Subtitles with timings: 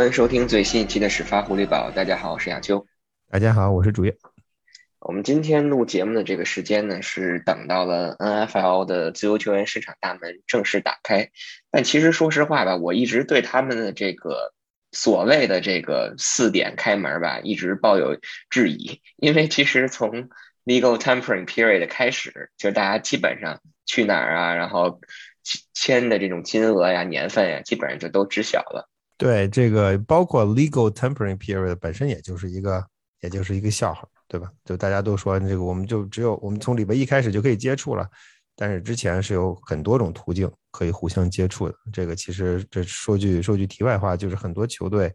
[0.00, 1.90] 欢迎收听最新一期的始发狐狸堡。
[1.90, 2.86] 大家好，我是亚秋。
[3.30, 4.16] 大家好，我是主页。
[4.98, 11.28] 我们今天录节目的这个时间呢，是等到了 NFL 的自由球员市场大门正式打开。
[11.70, 14.54] 但其实说实话吧，我一直对他们的这个
[14.90, 18.16] 所谓的这个四点开门吧，一直抱有
[18.48, 19.02] 质疑。
[19.18, 20.30] 因为其实从
[20.64, 24.98] legal tampering period 开始，就大家基本上去哪儿啊，然后
[25.74, 28.88] 签的这种金额呀、年份呀，基本上就都知晓了。
[29.20, 32.82] 对这个，包括 legal tempering period 本身，也就是一个，
[33.20, 34.50] 也就是一个笑话，对吧？
[34.64, 38.08] 就大家都说这个，我们就只有我们从礼拜一开始就可以接触了，
[38.56, 41.74] 但是之前是有很多种途径可以互相接触的。
[41.92, 45.14] 这个其实这说句说句题外话，就是很多球队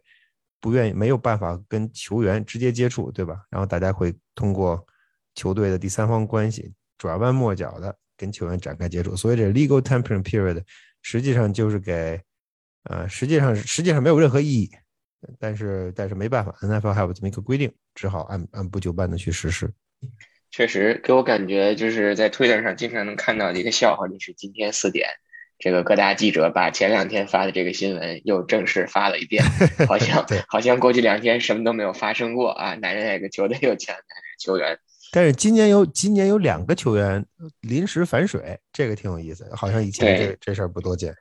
[0.60, 3.40] 不愿意没有办法跟球员直接接触，对吧？
[3.50, 4.86] 然后大家会通过
[5.34, 9.16] 球队的第三方关系转弯抹角的跟球员展开接触。
[9.16, 10.62] 所以这 legal tempering period
[11.02, 12.22] 实际上就是给。
[12.88, 14.70] 呃，实际上实际上没有任何意义，
[15.38, 19.68] 但是但是没办法，NFL 还有这么一个规定，只好按按部就班的去实施。
[20.52, 25.08] 确实给我感觉就是在 Twitter 上经常能看到的一个笑话，就是今天四点，
[25.58, 29.44] 这个各大记者把前两天发的这个新闻又正式发了一遍，
[29.88, 34.78] 好像好像过去两天什么都没有发生过啊，男人那个球队又签了男人球员，
[35.10, 37.26] 但是今年有今年有两个球员
[37.62, 41.12] 临时反水，这个挺有意思，好像以前这这事儿不多见。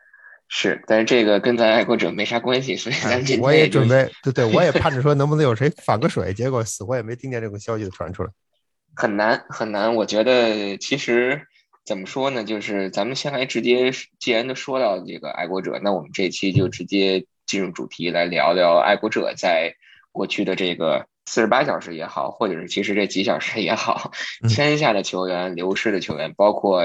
[0.47, 8.29] 是，但是这个跟咱爱国者没啥关系，所以咱今天我也准备， 对对，我也盼着说能不能有谁反个水，结果死活也没听见这个消息传出来，
[8.95, 9.95] 很难很难。
[9.95, 11.41] 我觉得其实
[11.85, 19.73] 怎么说呢，就是咱们先来直接，既然都说到这个爱国者，那我们这期就直接进入主题来聊聊爱国者在
[20.11, 21.07] 过去的这个。
[21.27, 24.11] 四十八小时也好，或者是其实这几小时也好，
[24.47, 26.83] 签下的球员、流失的球员，包括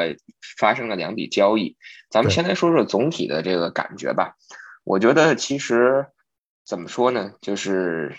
[0.58, 1.76] 发生了两笔交易，
[2.08, 4.36] 咱们先来说说总体的这个感觉吧。
[4.82, 6.06] 我觉得其实
[6.64, 8.16] 怎么说呢，就是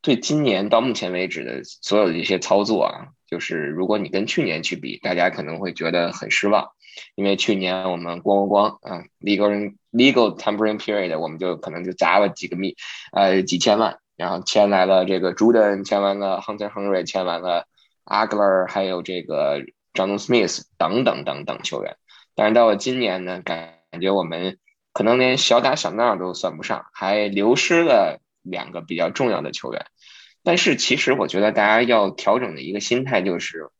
[0.00, 6.70] 对今年到目前为止的所有的一些操作啊，就是如果你跟去年去比，大家可能会觉得很失望，
[7.14, 12.74] 因为去年我们咣咣咣啊，legal legal tampering period，我们就可能就砸了几个米，
[13.12, 13.98] 呃，几千万。
[14.20, 17.66] 然后签来了这个 Jordan，签完了 Hunter Henry，签完了
[18.04, 19.60] Agler，还有这个
[19.94, 21.96] John Smith 等等等等球员。
[22.34, 24.58] 但是到了今年呢，感觉我们
[24.92, 29.86] 可能连小打小闹都算不上，还流失了两个比较重要的球员。
[30.42, 33.70] 但是其实我觉得大家要调整的一个心态就是，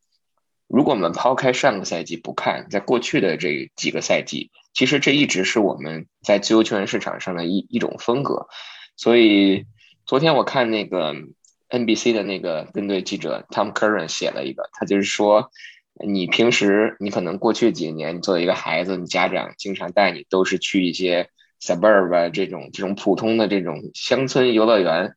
[0.69, 8.49] 如果我们抛开上个赛季不看，在过去的这几个赛季，其实这一直是我们在自由球员市场上的一一种风格，
[8.97, 9.67] 所以。
[10.11, 11.15] 昨天我看那个
[11.69, 15.53] NBC 的那个跟队记者 Tom Curran 写了一个，他就是说，
[16.05, 21.29] 你平时你可能过去几年，你作为一个孩子，你家长经常带你都是去一些
[21.61, 25.15] suburb 这种这种普通的这种乡村游乐园，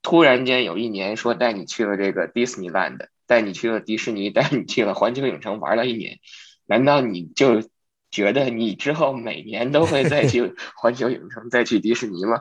[0.00, 6.20] 突然间有一年说带你去了这个 Disneyland，带你去了迪士尼，带你去了环球影城玩了一年，
[6.64, 7.62] 难道你就
[8.10, 12.40] 觉得你之后每年都会再去环球影城、再去迪士尼吗？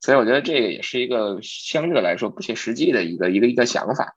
[0.00, 4.16] 所以我觉得这个也是一个相对来说不切实际的一个一个一个想法。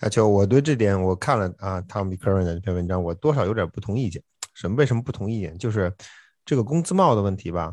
[0.00, 4.20] 阿秋，我对这点我看了啊，Tom Curran 的这篇文章，我多少有点不同意见。
[4.54, 4.76] 什么？
[4.76, 5.56] 为什么不同意见？
[5.56, 5.94] 就是
[6.44, 7.72] 这个工资帽的问题吧。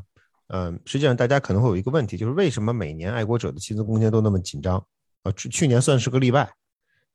[0.50, 4.78] 嗯，实际上大家可能会有一个问题，就是为什么每年爱国者的薪资空间都那么紧张？
[5.24, 6.48] 啊，去去年算是个例外。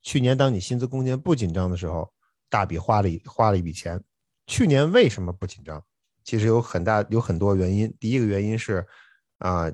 [0.02, 2.12] 去年当你薪资空间不紧张的时候，
[2.50, 4.02] 大笔花了一花了一笔钱。
[4.48, 5.81] 去年为什么不紧张？
[6.25, 7.94] 其实有很大有很多原因。
[8.00, 8.84] 第一个原因是
[9.38, 9.70] 啊。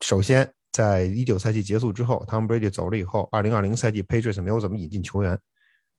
[0.00, 5.38] 首先，在一九赛季结束之后，Tom Brady 走了以后，二零二零赛季 Patriots 没有怎么引进球员，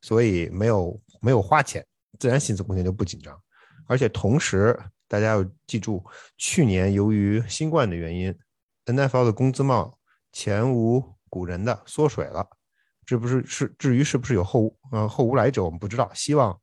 [0.01, 1.85] 所以没有没有花钱，
[2.19, 3.37] 自然薪资空间就不紧张。
[3.87, 6.03] 而且同时，大家要记住，
[6.37, 8.33] 去年由于新冠的原因
[8.85, 9.97] ，NFL 的工资帽
[10.31, 12.47] 前无古人的缩水了。
[13.05, 16.09] 这不是是至于是不是有后呃后无来者，我们不知道。
[16.13, 16.57] 希望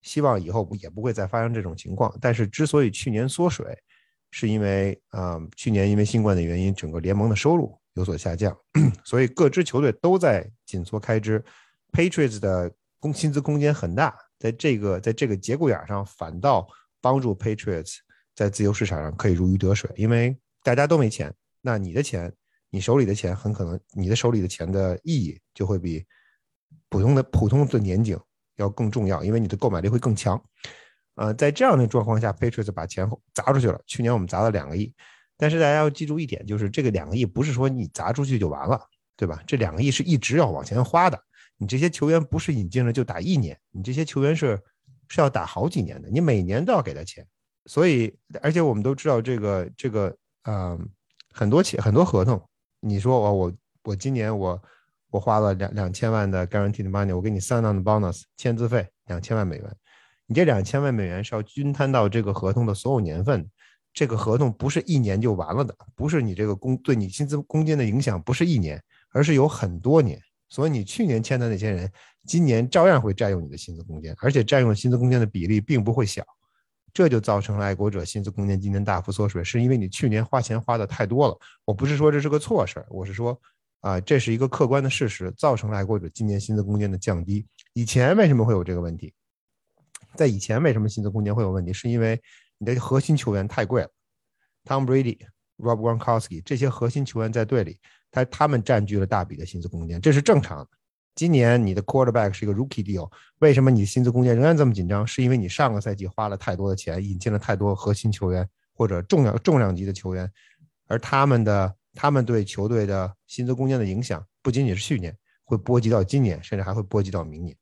[0.00, 2.12] 希望以后也不会再发生这种情况。
[2.20, 3.78] 但是之所以去年缩水，
[4.32, 8.56] 是因为啊，去年因为新冠的原因，整个联盟的收入有所下降，
[9.04, 11.44] 所以各支球队都在紧缩开支。
[11.92, 16.66] Patriots 的工薪资空间很大，在这个在这个节骨眼上，反倒
[17.02, 17.98] 帮助 Patriots
[18.34, 21.30] 在自由市场上可以如鱼得水，因为大家都没钱，
[21.60, 22.32] 那你的钱，
[22.70, 26.02] 你手里的钱，很可能你的手里的钱的意义就会比
[26.88, 28.18] 普通的普通的年景
[28.56, 30.42] 要更重要，因为你的购买力会更强。
[31.14, 33.80] 呃，在这样的状况下，Patriots 把钱砸出去了。
[33.86, 34.92] 去年我们砸了两个亿，
[35.36, 38.80] 但是大家要记住一点，就是这个两个亿不是说你砸出去就完了，
[39.16, 39.42] 对吧？
[39.46, 41.18] 这两个亿是一直要往前花的。
[41.58, 44.60] 你这些球员不是引进了就打一年，你这些球员是
[45.08, 47.24] 是要打好几年的，你每年都要给他钱。
[47.66, 50.76] 所以，而且我们都知道这个这个，呃
[51.32, 52.42] 很多钱很多合同，
[52.80, 53.52] 你说我我
[53.84, 54.60] 我今年我
[55.10, 59.76] 我花了两两千万的 guaranteed money，我给你三档的 bonus 签字费两千万美元，
[60.32, 63.46] 你这两千万美元是要均摊到这个合同的所有年份，
[63.92, 70.18] 这个合同不是一年就完了的，不是你这个工对你薪资空间的影响不是一年，而是有很多年。
[70.48, 71.92] 所以你去年签的那些人，
[72.24, 76.24] 今年照样会占用你的薪资空间，而且占用薪资空间的比例并不会小，
[76.94, 81.36] 这就造成了爱国者薪资空间今年大幅缩水，是因为你去年花钱花的太多了。
[81.66, 83.38] 我不是说这是个错事儿，我是说，
[83.80, 87.46] 啊，这是一个客观的事实，造成了爱国者今年薪资空间的降低。
[87.74, 89.12] 以前为什么会有这个问题？
[90.16, 91.72] 在以前为什么薪资空间会有问题？
[91.72, 92.20] 是因为
[92.58, 93.88] 你的核心球员太贵了
[94.64, 95.18] ，Tom Brady、
[95.58, 97.78] Rob Gronkowski 这些核心球员在队里。
[98.14, 100.68] 他他们占据了大笔的薪资空间，这是正常的。
[101.14, 105.06] 今年你的 quarterback 是一个 rookie deal，为什么你的薪资空间仍然这么紧张？
[105.06, 110.30] 是因为你上个赛季花了太多的钱，引进了太多核心球员或者重量重量级的球员，
[110.88, 117.56] 而他们的他们对球队的薪资空间的影响不仅仅是去年，会波及到今年，甚至还会波及到明年。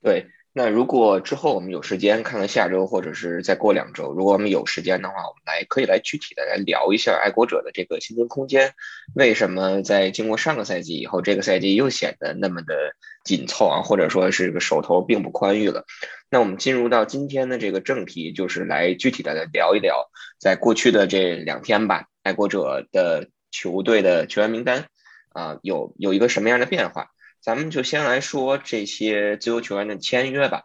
[0.00, 0.24] 对。
[0.52, 8.74] 那如果之后我们有时间，看看下周或者是再过两周，如果我们有时间的话，我们来可以来具体的来聊一下爱国者的这个薪资空间，
[9.14, 15.84] 为什么在经过上个赛季以后，这个赛季又显得那么的紧凑啊，或者说是个手头并不宽裕了？
[16.28, 20.10] 那我们进入到今天的这个正题，就是来具体的来聊一聊，
[20.40, 24.86] 在过去的这两天吧，爱国者的球队的球员名单
[25.28, 27.10] 啊，有有一个什么样的变化？
[27.40, 30.64] 咱们就先来说这些自由球员的签约吧。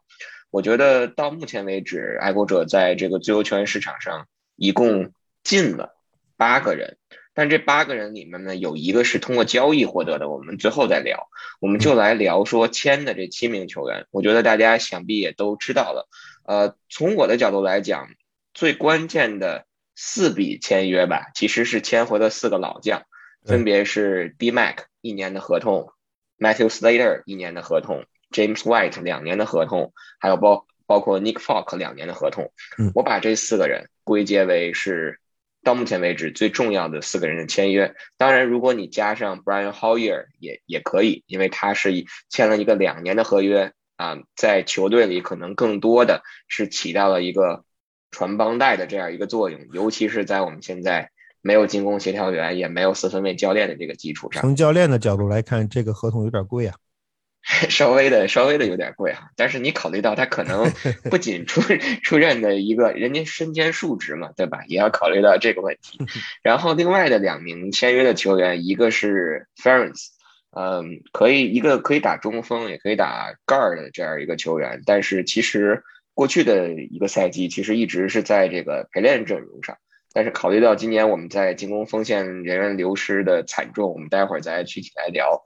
[0.51, 5.12] 我觉得到目前为止，爱国者在这个自由球员市场上一共
[5.44, 5.95] 进了
[6.38, 6.98] 八个人，
[7.33, 10.30] 但这八个人里面呢，有一个是通过交易获得的。
[10.30, 11.27] 我们最后再聊，
[11.60, 14.06] 我们就来聊说签的这七名球员。
[14.12, 16.07] 我觉得大家想必也都知道了。
[16.44, 18.07] 呃，从我的角度来讲，
[18.54, 23.04] 最关键的四笔签约吧，其实是签回了四个老将，
[23.44, 25.92] 分别是 D Mac 一年的合同。
[26.37, 32.51] Matthew Slater 一年的合同，James White 两年的合同，还有包包括 Nick Folk 两年的合同。
[32.93, 35.19] 我把这四个人归结为是
[35.63, 37.95] 到目前为止最重要的四个人的签约。
[38.17, 41.91] 当然，如果你加上 Brian Hoyer 也也可以，因为他是
[42.29, 47.63] 签了一个两年的合约啊，在球队里可能更多的是起到了一个
[48.11, 51.11] 传帮带的这样一个作用，尤其是在我们现在。
[51.45, 56.75] 没有进攻协调员，也没有四分卫教练的这个基础上，从教练的角度来看，这个合同有点贵啊，
[57.69, 59.30] 稍微的稍微的有点贵哈。
[59.36, 60.71] 但是你考虑到他可能
[61.12, 61.62] 不仅出
[62.01, 64.63] 出任的一个人家身兼数职嘛，对吧？
[64.68, 66.00] 也要考虑到这个问题。
[66.42, 70.07] 然后另外的两名签约的球员，一个是 Ference，
[70.50, 75.83] 嗯，可以一个可以打中锋，也可以打 guard 的这样一个球员，但是其实
[76.15, 79.77] 过去的一个赛季，其实一直是在这个陪练阵容上。
[80.15, 85.44] 但是考虑到今年我们在进攻锋线人员流失的惨重，我们待会儿再具体来聊。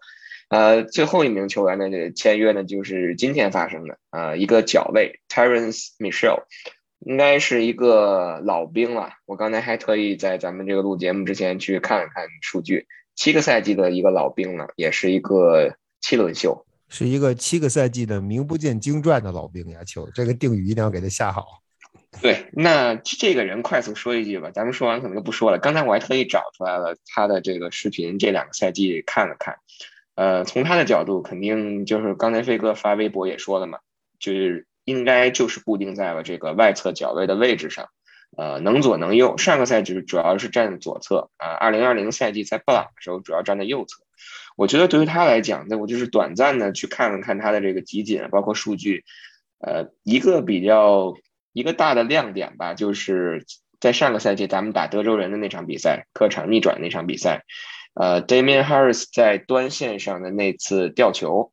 [0.49, 6.43] 呃，最后一名球员的这个签约呢，就是今天发生的呃，一个角卫 Terence Michelle，
[6.99, 9.09] 应该是一个老兵了。
[9.25, 12.85] 我刚才还特意在咱们这个录节目之前去看了看数据，
[13.15, 19.83] 七个赛季的一个老兵了，也是一个七轮秀，是一个七个赛季的名不见经传的老兵呀。
[19.83, 21.63] 球这个定语一定要给他下好。
[22.21, 25.59] 对，那这个人快速说一句吧，咱们说完可能就不说了。
[25.59, 29.57] 刚才我还特意找出来了他的这个视频，这两个赛季看了看。
[30.15, 33.77] 呃，从他的角度，肯定就是刚才飞哥发微博也说了嘛，
[34.19, 37.87] 就是应该就是固定在了这个外侧脚位的位置上，
[38.35, 39.37] 呃，能左能右。
[39.37, 44.01] 上个赛季主要是站左侧啊，二零二零赛季在布朗的时候主要站在右侧。
[44.57, 49.05] 我觉得对于他来讲，那我就是短暂的去看了看他的这个集锦，包括数据，
[49.59, 51.13] 呃，一个比较。
[51.53, 53.45] 一个大的亮点吧，就是
[53.79, 57.45] 在上个赛季咱们打德州人的那场比赛，客场逆转那场比赛，
[57.93, 61.51] 呃，Damian Harris 在端线上的那次吊球，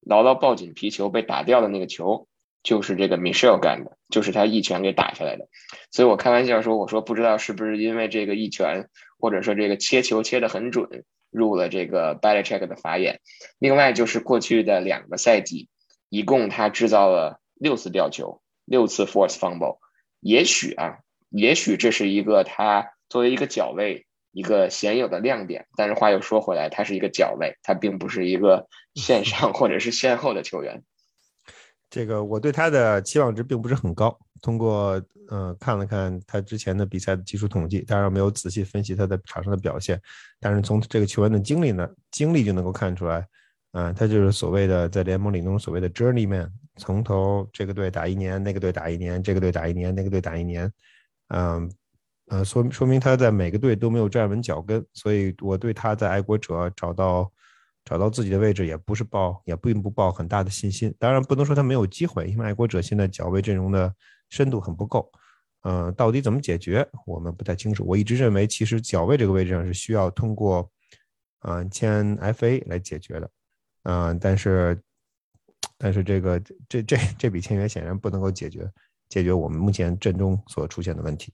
[0.00, 2.26] 牢牢抱紧皮球被打掉的那个球，
[2.62, 5.48] 就是这个 Michelle 干的，就是他一拳给打下来的。
[5.90, 13.20] 所以我开玩笑说，我说不知道是不是因为这个一拳，或者说这个切球切得很准，入了这个 b a l a c h e c k 的法眼。
[13.58, 15.68] 另外就是过去的两个赛季，
[16.08, 18.40] 一共他制造了六次吊球。
[18.68, 19.78] 六次 force fumble，
[20.20, 20.98] 也许啊，
[21.30, 25.66] 也许这是一个他作为一个脚位一个鲜有的亮点。
[25.76, 30.82] 但是话又说回来，他是一个脚位，他并不是一个线上 或者是线后的球员。
[31.90, 34.18] 这个我对他的期望值并不是很高。
[34.42, 40.00] 通过呃看了看他之前的比赛的技术统计，当然没有仔细分析他的场上的表现，
[40.38, 43.26] 但是从这个球员的经历呢，经历就能够看出来。
[43.72, 50.72] 嗯，他就是所谓的在联盟里那种所谓的 journeyman，从头这个队打一年，那个队打一年，这个队打一年，那个队打一年，
[51.28, 51.70] 嗯，
[52.28, 57.30] 呃，说说明他在每个队都没有站稳脚跟，所以我对他在爱国者找到
[57.84, 60.94] 找到自己的位置也不是抱也并不抱很大的信心。
[60.98, 63.94] 当然不能说他没有机会，因为爱国者现在脚位阵容的
[64.30, 65.10] 深度很不够。
[65.62, 67.84] 嗯，到底怎么解决，我们不太清楚。
[67.86, 70.70] 我一直认为，其实脚位这个位置上是需要通过
[71.40, 73.28] 嗯签 FA 来解决的。
[73.90, 74.78] 嗯，但是
[75.78, 78.70] 但是这个这这这笔签约显然不能够解决
[79.08, 81.32] 解决我们目前阵中所出现的问题。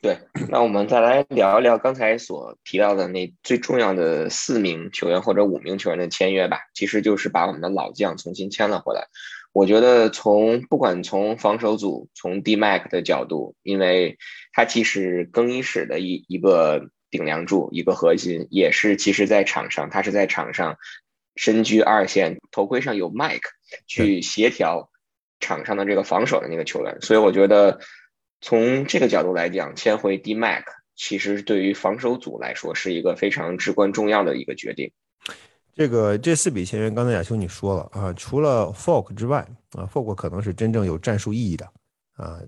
[0.00, 0.16] 对，
[0.48, 6.58] 那我们再来聊一聊刚才所提到的那最重要的四名球员或者五名球员的签约吧。
[6.72, 9.06] 其实就是把我们的老将重新签了回来。
[9.52, 14.16] 我觉得从不管从防守组，从 D Mac 的角度，因为
[14.52, 20.76] 他其实更衣室的一一个顶梁柱，一个核心，也是其实在场上，他是在场上
[21.36, 23.48] 身居二线，头盔上有 Mike
[23.86, 24.90] 去协调
[25.38, 26.98] 场上的这个防守的那个球员。
[27.00, 27.78] 所以我觉得。
[28.42, 30.62] 从这个角度来讲，签回 D Mac
[30.94, 34.92] 其实对于防守组来说是一个非常至关重要的一个决定。
[35.74, 41.66] 这个这四笔签约，刚才亚秋你说了啊，除了 Fork 之外啊，Fork 可能是真正有战术意义的
[42.12, 42.38] 啊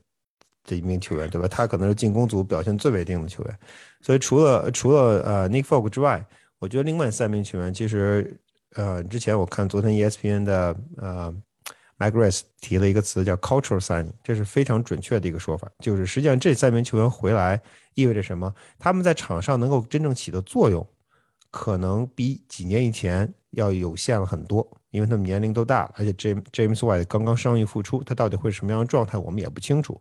[0.62, 1.48] 这一名球员，对吧？
[1.48, 3.58] 他可能是进攻组表现最稳定的球员。
[4.02, 6.22] 所以除了除了呃 Nick Folk 之外，
[6.58, 8.38] 我觉得另外三名球员其实
[8.74, 11.34] 呃之前我看昨天 ESPN 的呃。
[12.00, 15.68] Mike Rice 提了一个词叫 cultural signing，这是非常准确的一个说法。
[15.80, 17.60] 就是实际上这三名球员回来
[17.94, 18.54] 意味着什么？
[18.78, 20.86] 他们在场上能够真正起的作用，
[21.50, 30.00] 可能比几年以前要有限了很多，因为他们年龄都大了，而且 James James White 刚刚伤愈复出，他到底会是什么样的状态，我们也不清楚。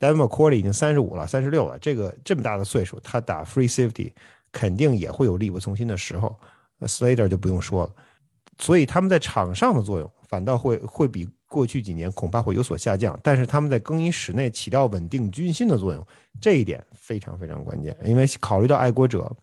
[0.00, 4.12] Devin McCourty 已经三十五了，三十六了，这个这么大的岁数，他打 free safety
[4.50, 6.36] 肯定也会有力不从心的时候。
[6.86, 7.92] Slater 就不用说了，
[8.58, 10.10] 所以他们在场上的作用。
[10.28, 16.06] 反倒会会比过去几年恐怕会有所下降，但是他们在更衣室内起到稳定军心的作用，
[16.38, 17.96] 这一点非常非常关键。
[18.04, 19.34] 因为考虑到爱国者，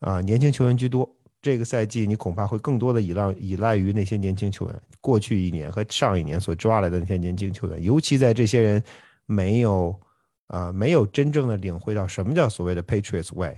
[0.00, 1.08] 啊年轻球员居多，
[1.40, 4.74] 这个赛季你恐怕会更多的依赖依赖于那些年轻球员。
[5.00, 8.82] 过去一年和上一年所抓来的那些年轻球员，尤其在这些人
[9.26, 9.96] 没有
[10.48, 13.56] 啊没有真正的领会到什么叫所谓的 Patriots Way，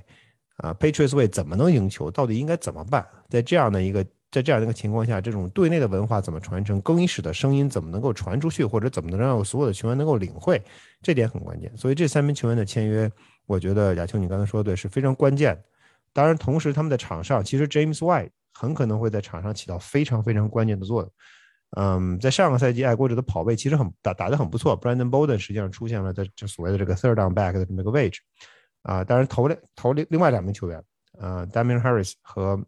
[0.58, 4.06] 啊 Patriots Way 怎么能赢球，到底应该怎么办，在这样的一个。
[4.30, 6.78] 在这样的一个情况下，这种队内的文化怎么传承？
[6.82, 10.62] 更衣室的声音怎么能够传出去，或者怎么能让所有的球员能够领会？
[11.00, 11.74] 这点很关键。
[11.78, 13.10] 所以这三名球员的签约，
[13.46, 15.58] 我觉得亚秋你刚才说的对，是非常关键。
[16.12, 21.10] 当然，同时他们在场上，其实 James White 很可能会在场上起到非常非常关键的作用。
[21.78, 28.20] 嗯，在上个赛季，爱国者的跑位其实很打打得很不错，Brandon Bolden 实际上出现了在这所谓的这个 third down back 的这么一个位置。
[28.82, 30.82] 啊，当然头两头另另外两名球员，
[31.18, 32.58] 呃，Damian Harris 和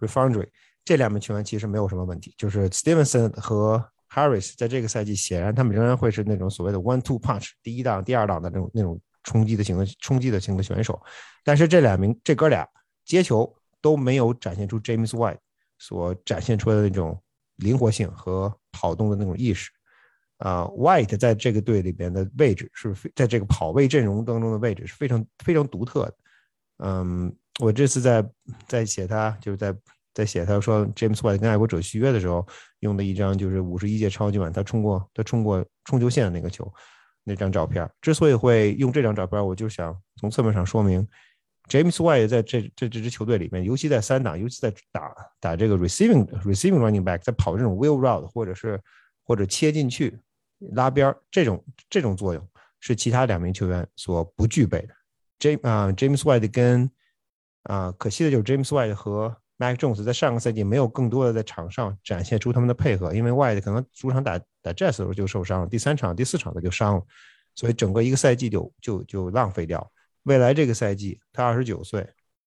[0.00, 0.48] Refundry
[0.84, 11.00] 这两名球员其实没有什么问题，就是 Stevenson 和 Harris 在这个赛季显然他们仍然会是那种所谓的 one-two punch 第一档、第二档的那种那种冲击的型的冲击的型的选手，
[11.42, 12.68] 但是这两名这哥俩
[13.04, 15.38] 接球都没有展现出 James White
[15.78, 17.20] 所展现出来的那种
[17.56, 19.70] 灵活性和跑动的那种意识。
[20.38, 26.14] 啊，White 在这个队里边的位置是非在这个跑位阵容当中的位置是非常非常独特的。
[26.84, 28.28] 嗯，我这次在
[28.66, 29.76] 在写他就是在。
[30.16, 32.46] 在写他说 James White 跟爱国者续约的时候
[32.80, 36.72] 用的一张就是五十一届超级碗他冲过他冲过冲球线的那个球
[37.22, 37.86] 那张照片。
[38.00, 41.06] 之所以会用这张照片，我就想从侧面上说明
[41.68, 48.80] James White 在这这这支球队里面，尤其在三档，尤其在打打这个 receiving receiving running back，在跑这种 wheel route 或者是
[49.22, 50.18] 或者切进去
[50.72, 52.48] 拉边这种这种作用
[52.80, 54.94] 是其他两名球员所不具备的。
[55.38, 56.90] James 啊 James White 跟
[57.64, 67.02] 啊可惜的就是 James White 和 Mac Jones 在上个赛季没有更多的在场上展现出他们的配合，因为 White 可能主场打打 Jets 的时候就受伤了，第三场、第四场他就伤了，
[67.54, 69.90] 所以整个一个赛季就就就浪费掉。
[70.24, 72.06] 未来这个赛季他二十九岁，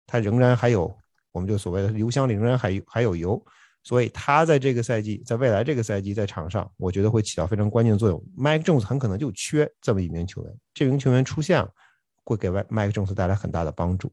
[0.07, 0.97] 他仍然还有，
[1.31, 3.41] 我们就所谓的油箱里仍然还还有油，
[3.87, 8.21] 所以他在这个赛季，在未来这个赛季在场上，我觉得会起到非常关键的作用。
[8.37, 11.71] Mike Jones 很可能就缺这么一名球员，这名球员出现了，
[12.25, 14.11] 会给 Mike Jones 带来很大的帮助。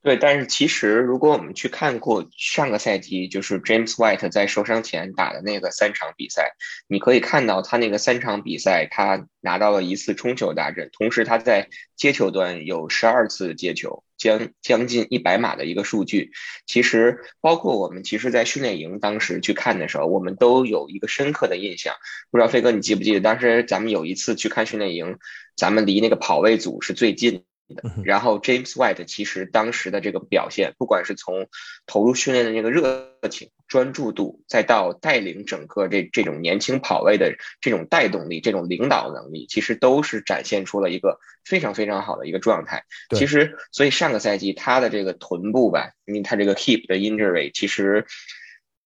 [0.00, 6.52] 对，但是其实如果我们去看过上个赛季，就是 James White 在受伤前打的那个三场比赛，
[6.86, 16.32] 你可以看到他那个三场比赛，他拿到了一次冲球大阵，同时他在接球端有十二次接球，将将近一百码的一个数据。
[16.66, 21.94] 其实包括我们其实，在训练营当时去看的时候，我们都有一个深刻的印象。
[22.30, 25.18] 不知道飞哥你记不记得，当时咱们有一次去看训练营，
[25.56, 27.44] 咱们离那个跑位组是最近。
[27.74, 27.82] 的。
[28.04, 31.48] 然后 James White 其实当时的这个表现，不管是从
[31.86, 42.84] 投入训练的那个热情、专注度，再到带领整个这这种年轻跑位的这种带动力、这种领导能力，其实都是展现出了一个非常非常好的一个状态。
[43.10, 48.06] 其实，所以上个赛季他的这个臀部吧，因为他这个 hip 的 injury，其实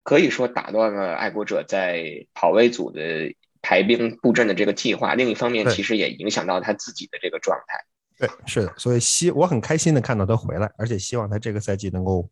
[0.03, 3.35] 可以说打断了爱国者在跑位组的。
[3.61, 7.85] 排兵布阵的这个计划，另一方面其实也影响到他自己的这个状态。
[8.19, 12.29] 对，是的，所以希我很开心的看到他回来，而且希望他这个赛季能够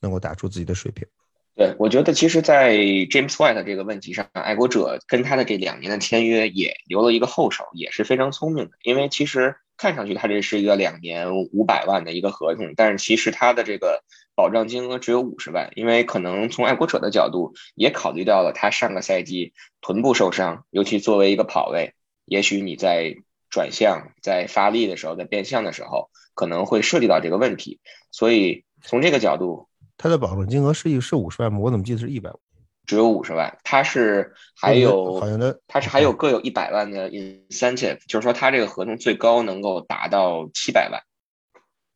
[0.00, 1.06] 能够打出自己的水平。
[1.54, 9.56] 对，我觉得其实，在 James White 这个问题上，爱国者跟他的这两年的签约也留了一个后手，也是非常聪明的，因为其实。
[9.78, 14.02] 看上去他这是一个两年五百万的一个合同，但是其实他的这个
[14.34, 19.52] 保障金额只有五十万，因为可能从爱国者的角度也考虑到了他上个赛季
[19.82, 21.92] 臀部受伤，尤其作为一个跑位，
[22.24, 23.16] 也许你在
[23.56, 31.58] 转向、在发力的时候、在变向的时候可能会涉及到这个问题，所以从这个角度，它的保证金额是是五十万吗？
[31.58, 32.38] 我怎么记得是一百万？
[32.84, 41.00] 只有五十万，它是还有，好像的，他是还有各有一百万的 incentive，就是说它这个合同最高能够达到七百万。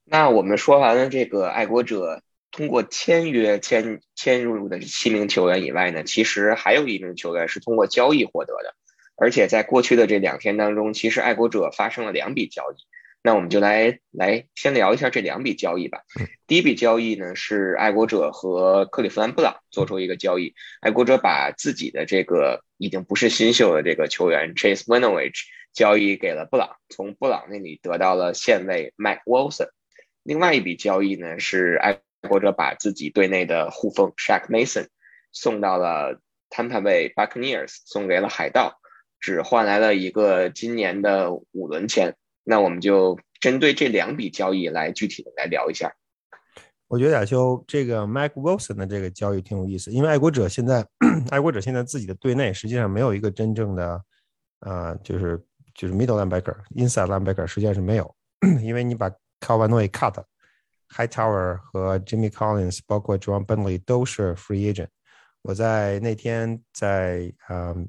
[0.06, 8.74] 那我们说完了这个爱国者通过签约签签入的七名球员以外呢，其实还有一名球员是通过交易获得的，
[9.20, 12.76] 而且在过去的这两天当中，其实爱国者发生了两笔交易。
[13.22, 16.00] 那我们就来来先聊一下这两笔交易吧。
[16.46, 25.42] 第一笔交易呢是爱国者和克利夫兰布朗做出一个交易，爱国者把自己的这个已经不是新秀的这个球员 Chase Winovich
[25.74, 29.68] 交易给了布朗，从布朗那里得到了现位 Mike Wilson。
[30.22, 34.86] 另外一笔交易呢是爱国者把自己队内的护锋 Shaq Mason
[35.30, 38.79] 送到了 Tampa Bay Buccaneers，送给了海盗，
[39.20, 42.14] 只换来了一个今年的五轮签。
[42.42, 45.92] 那我们就针对这两笔交易来具体的来聊一下。
[46.88, 50.84] 我觉得亚秋这个 Mike Wilson 的这个交易挺有意思，因为爱国者现在
[51.30, 54.02] 爱国者现在自己的队内实际上没有一个真正的
[54.60, 55.40] 呃，就是
[55.74, 58.16] 就是 middle linebacker、inside linebacker 实际上是没有，
[58.60, 59.08] 因为你把
[59.40, 60.20] Calvin Oy cut、
[60.92, 64.88] Hightower 和 Jimmy Collins，包括 John Bentley 都是 free agent。
[65.42, 67.88] 我在那天在嗯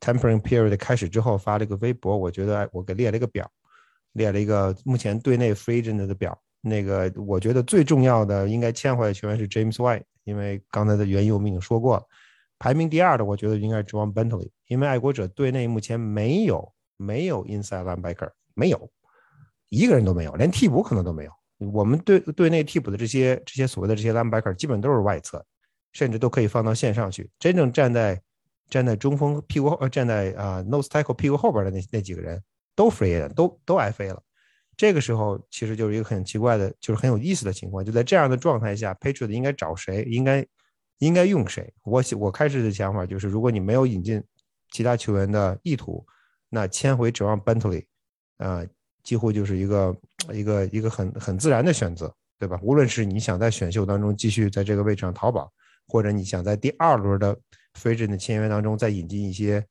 [0.00, 3.50] tempering period 开始之后发了一个微博，我觉得我给列了一个表。
[4.14, 12.02] 列了一个目前队内 free agent 的表，那个我觉得最重要的应该签回来球员是 James White，因为刚才的原因我们已经说过了。
[12.58, 18.90] 排名第二的，我觉得应该是 John Bentley，因为爱国者队内目前没有没有 inside linebacker，没有
[19.68, 21.30] 一个人都没有，连替补可能都没有。
[21.72, 25.40] 我们队队内替补的这些这些所谓的这些 linebacker 基本都是外侧，
[25.92, 27.30] 甚至都可以放到线上去。
[27.38, 28.20] 真正站在
[28.70, 32.42] 站在中锋屁股后，呃，站在啊 nose tackle 屁股后边的那那几个人。
[32.76, 34.22] 都 free 了，都都挨飞了。
[34.74, 37.84] 这个时候其实就是一个很奇怪的，就是很有意思的情况。
[37.84, 40.02] 就在这样的状态下，Patriot 应该找谁？
[40.04, 40.46] 应该
[40.98, 41.70] 应该用谁？
[41.82, 44.22] 我我开始的想法就是，如果你没有引进
[44.70, 46.06] 其他球员的意图，
[46.48, 47.84] 那签回指望 Bentley，
[48.38, 48.64] 啊，
[49.02, 49.96] 几乎就是一个
[50.32, 52.58] 一个一个很很自然的选择，对吧？
[52.62, 55.52] 无论是你想在选秀当中继续在这个位置上淘宝，
[55.86, 57.38] 或者你想在第二轮的
[57.78, 59.64] free gin 的签约当中再引进一些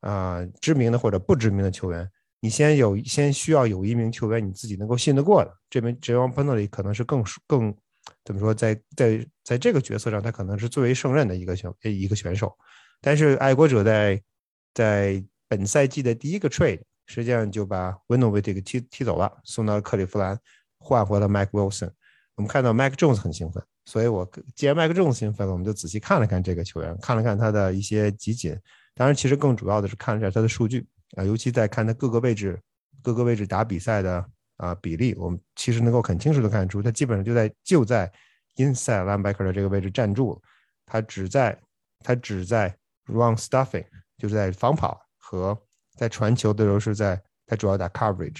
[0.00, 2.08] 啊知名的或者不知名的球员。
[2.40, 7.74] 你先有先需要有一名球员你自己能够信得过的，这名 j a m p e n l y 可能是更更
[8.24, 12.56] 怎么说，在在在这个角色上他可能是最为胜任的一个选一个选手。
[13.02, 14.22] 但是爱国者在
[14.72, 20.38] 在本赛季的第一个 trade 实际上就把 w i n o w i 这个踢踢走了，送到了克利夫兰，
[20.78, 21.90] 换回了 Mike Wilson。
[22.36, 24.24] 我们看到 Mike Jones 很兴奋，所以我
[24.54, 28.56] 既然麦克这种兴奋了，我们就仔细看了看这个球员，看了看他的一些集锦。
[28.94, 30.86] 当然，其实更主要的是看了一下他的数据。
[31.16, 32.56] 啊，尤其在看他各个位置、
[33.02, 34.24] 各个位置打比赛的
[34.58, 38.08] 啊比例，我们其实能够很清楚的看出，他基本上就在就在
[38.58, 40.40] inside linebacker 的这个位置站住了。
[40.86, 41.58] 他只在
[41.98, 42.68] 他只在
[43.06, 43.84] run stuffing，
[44.16, 45.60] 就是在防跑和
[45.96, 48.38] 在传球的时候是在他主要打 coverage。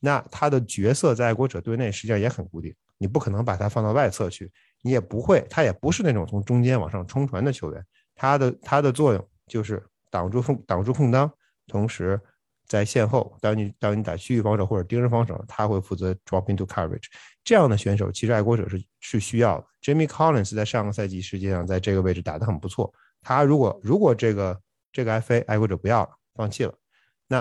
[0.00, 7.82] 那他的角色在爱国者队内实际上也很固定，你不可能把他放到外侧去，你也不会，他也不是那种从中间往上冲传的球员。
[8.14, 11.32] 他的他的作用就是挡住空挡住空当。
[11.68, 12.20] 同时，
[12.66, 17.06] 在线后，当你当你打区域防守或者盯人防守，他会负责 drop into coverage。
[17.44, 19.66] 这样的选手其实爱国者是是需要的。
[19.80, 22.92] Jimmy Collins 在上个赛季实际上在这个位置打得很不错。
[23.22, 24.60] 他如果如果这个
[24.92, 26.74] 这个 FA 爱国者不要了，放弃了，
[27.28, 27.40] 那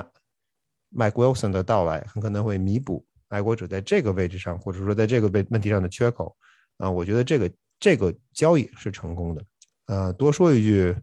[0.95, 6.36] Mike Wilson 的到来很可能会弥补爱国者在这个位置上或者说在这个问问题上的缺口。
[6.82, 9.44] 啊，我觉得这个这个交易是成功的。
[9.86, 10.96] 呃，多说一句，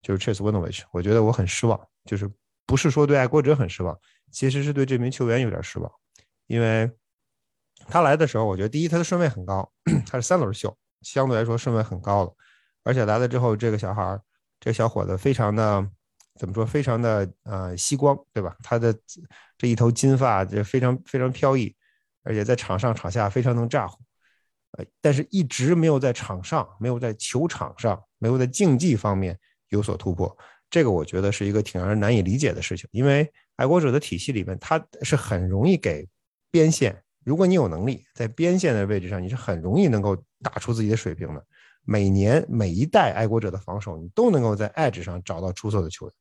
[0.00, 2.30] 就是 Chase Winovich，我觉得我很失望，就是。
[2.66, 3.94] 不是说对爱国者很失望，
[4.32, 5.92] 其实是对这名球员有点失望，
[6.46, 6.90] 因为
[7.88, 9.70] 他来的时候，我觉得第一他的顺位很高，
[10.06, 12.34] 他是三轮秀，相对来说顺位很高了。
[12.82, 14.22] 而且来了之后，这个小孩儿，
[14.58, 15.86] 这小伙子非常的
[16.38, 16.64] 怎么说？
[16.64, 18.56] 非常的呃吸光，对吧？
[18.62, 18.98] 他的
[19.58, 21.76] 这一头金发就非常非常飘逸，
[22.22, 23.98] 而且在场上场下非常能咋呼。
[24.76, 30.36] 呃，但是一直没有在场上，没有在球场上，没有在竞技方面有所突破。
[30.70, 36.08] 这个我觉得是一个挺让人难以理解的事情，因为爱国者的体系里面，他是很容易给
[36.50, 37.00] 边线。
[37.24, 41.46] 如果你有能力在边线的位置上，你是很容易能够打出自己的水平的。
[41.86, 46.14] 每年每一代爱国者的防守，你都能够在 edge 上找到出色的球员，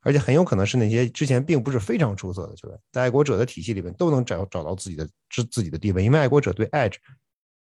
[0.00, 6.96] 而且很有可能是那些之前并不是非常出色的球员，在爱国者的体系里面都能找找到自己的自自己的地位，因为爱国者对 edge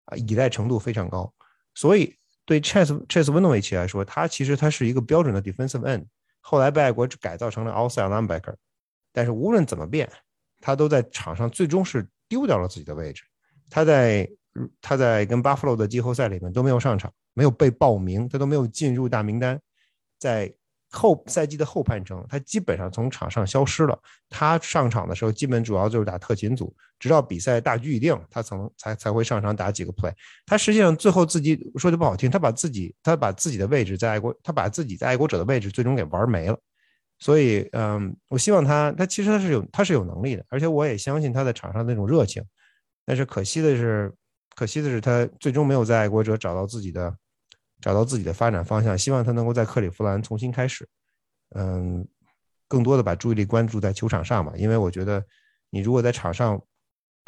[0.09, 1.33] 啊依赖程度非常高，
[1.75, 6.07] 所以对 Chess Chess Winovich 来说，他其实他是一个标准的 defensive end。
[6.41, 8.55] 后来被爱国改造成了 outside linebacker，
[9.13, 10.11] 但是无论怎么变，
[10.61, 13.23] 他都在场上最终是丢掉了自己的位置。
[13.69, 14.31] 他在
[14.81, 19.61] 他在跟 Buffalo 的季后赛里面都没有上场，没有被报名，他都没有进入大名单。
[20.19, 20.53] 在
[20.91, 23.99] 后赛季的后半程，他基本上从场上消失了。
[24.31, 30.13] 他上场的时候，基本主要就是打特勤组，直到比赛大局已定，他才能才才会上场打几个 play。
[30.47, 36.59] 他实际上最后自己说的不好听，他把自己他把自己的位置在爱国，他把自己在爱国者的位置最终给玩没了。
[37.19, 42.43] 所以，嗯，我希望他，他其实他是有他是有能力的，而且我也相信他在场上那种热情。
[43.05, 44.13] 但是可惜的是，
[44.55, 47.15] 可惜的是他最终没有在爱国者找到自己的。
[47.81, 50.89] 找到自己的发展方向，希望他能够在克利夫兰重新开始，
[51.55, 52.07] 嗯，
[52.67, 54.53] 更多的把注意力关注在球场上吧。
[54.57, 55.25] 因为我觉得，
[55.71, 56.61] 你如果在场上，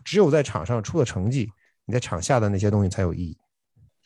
[0.05, 1.49] 只有在场上出了成绩，
[1.85, 3.39] 你在场下的那些东西才有意义。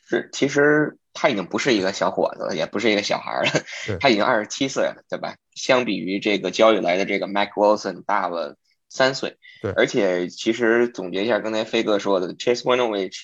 [0.07, 5.35] 是，其实他已经不是一个小伙子了，也不是一个小孩了，他已经二十七岁了，对吧？
[5.55, 8.55] 相比于这个交易来的这个 Mike Wilson 大了
[8.87, 9.37] 三岁。
[9.63, 13.23] 对，而且其实总结一下刚才飞哥说的，Chase Winovich。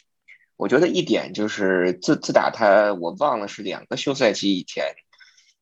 [0.61, 4.93] 我觉得一点就是自自打他我忘了是两个休赛期以前，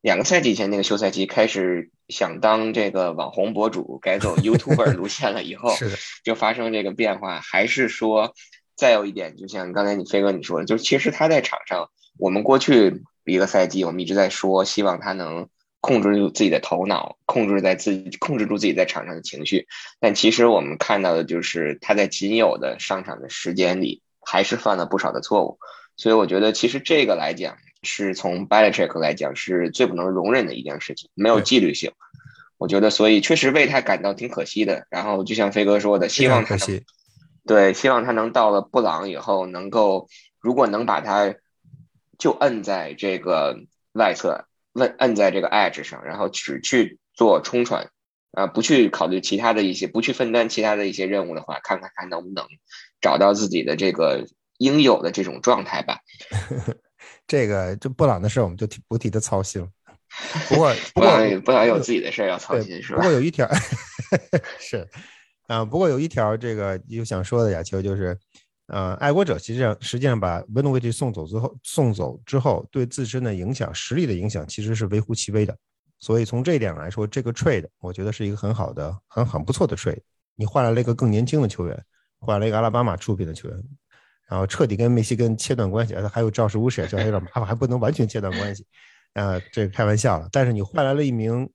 [0.02, 5.74] 两个赛季以前那个休赛期开始想当这个网红博主，改走 YouTuber 路线了以后，
[6.22, 7.40] 就发生这个变化。
[7.40, 8.34] 还是说，
[8.76, 15.48] 再有一点，就像刚才你飞哥你说的，就是其实他在场上，我们过去一个赛季我们一直在说，希望他能
[15.80, 19.66] 控制住自己的头脑，控制在自己控制住自己在场上的情绪。
[19.98, 24.02] 但其实我们看到的就是他在仅有的上场的时间里。
[24.20, 25.58] 还是犯了不少的错误，
[25.96, 31.92] 所以我觉得其实这个来讲，是从 b a l i c h e c k 来讲是最不能容忍的一件事情，没有纪律性。
[32.58, 34.86] 我觉得，所以确实为他感到挺可惜的。
[34.90, 36.58] 然后就像飞哥说的，希望他能
[37.46, 41.34] 对，希望他能到了布朗以后，能够如果能把他
[42.18, 43.56] 就摁在这个
[43.92, 47.90] 外侧，摁摁在这个 edge 上，然后只去做冲传，
[48.32, 52.46] 啊，不去考虑其他的一些，不去分担其他的一些任务的话，看看他能不能。
[53.00, 54.26] 找到自己的这个
[54.58, 55.98] 应有的这种状态吧。
[57.26, 59.68] 这个就布朗的事儿，我们就提不替他操心了。
[60.48, 62.98] 不过， 不朗布朗有自己的事儿要操心，是吧？
[63.00, 63.48] 不过有一条
[64.58, 64.86] 是
[65.46, 68.18] 啊，不过有一条这个又想说的，亚秋就是，
[68.66, 75.56] 呃，爱国者实际上实际上把温诺维奇送走之后，送走之后对自身的影响、实力的影响其实是微乎其微的。
[76.00, 80.00] 所以从这一点来说，这个 trade 我觉得是一个很好的、很很不错的 trade。
[80.34, 81.84] 你换来了一个更年轻的球员。
[82.20, 83.58] 换了一个阿拉巴马出品的球员，
[84.28, 88.64] 然后彻底跟梅西根切断关系，还有赵氏乌舍，这还有点麻烦，还不能完全切断关系，
[89.14, 90.28] 啊，这开玩笑了。
[90.30, 91.48] 但是你换来了一名，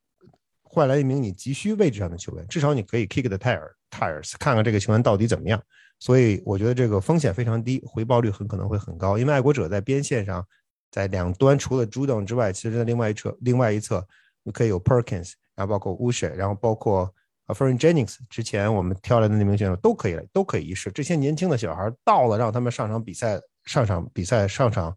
[0.63, 5.61] 换来一名你急需位置上的球员，至少你可以 kick the tires，看看这个球员到底怎么样。
[5.99, 10.43] 所以我觉得这个风险非常低，回报率很可能会很高，因为爱国者在边线上，
[10.89, 14.05] 在两端除了朱登之外，其实在另外一侧，另外一侧
[14.41, 17.13] 你可以有 Perkins，然后包括乌舍，然后包括。
[17.45, 20.91] 啊 f e r n Jennings 之前我们挑来的那名选手都可以，都可以一试。
[20.91, 24.95] 这些年轻的小孩到了，让他们上场比赛，上场比赛，上场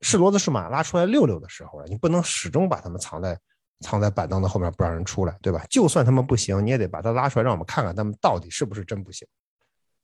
[0.00, 1.86] 是骡子是马拉出来溜溜的时候了。
[1.86, 3.38] 你不能始终把他们藏在
[3.80, 5.64] 藏在板凳的后面不让人出来，对吧？
[5.70, 9.26] 就算他们不行，你也得把他拉出来，让我们看看他们到底是不是真不行。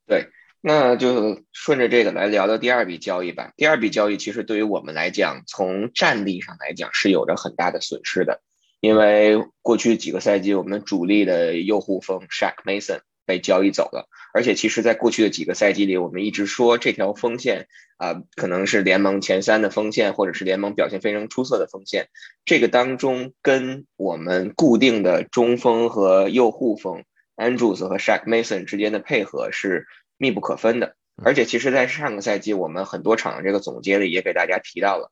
[0.05, 0.27] 对，
[0.61, 3.51] 那就顺着这个来聊聊第二笔交易吧。
[3.57, 8.41] 第二笔交易其实对于我们来讲，从战力上来讲是有着很大的损失的。
[8.81, 17.67] 因为过去几个赛季，我们主力的右护锋 Shaq Mason 被交易走了，而且其实，在过去的几个赛季里，我们一直说这条锋线
[17.97, 22.09] 啊，可能是联盟前三的锋线，或者是联盟表现非常出色的锋线。
[22.43, 27.03] 这个当中，跟我们固定的中锋和右护锋
[27.37, 29.85] Andrews 和 Shaq Mason 之间的配合是
[30.17, 30.95] 密不可分的。
[31.23, 35.11] 而且，其实，在上个赛季，我们很多场这个总结里也给大家提到了，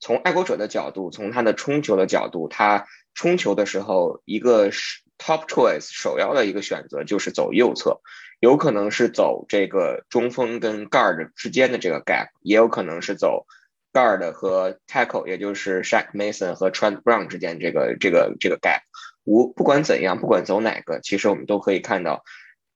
[0.00, 8.00] 从爱国者的角度，从他的冲球的角度，他冲球的时候，一个是 top choice 首要的一个选择就是走右侧，
[8.40, 13.46] 有可能是走这个中锋跟 guard 之间的这个 gap，也有可能是走
[13.92, 18.80] guard 和 tackle，也就是 Shaq Mason 和 Trent Brown 之间这个这个这个 gap。
[19.24, 22.24] 无不管怎样，不管走哪个，其实我们都可以看到，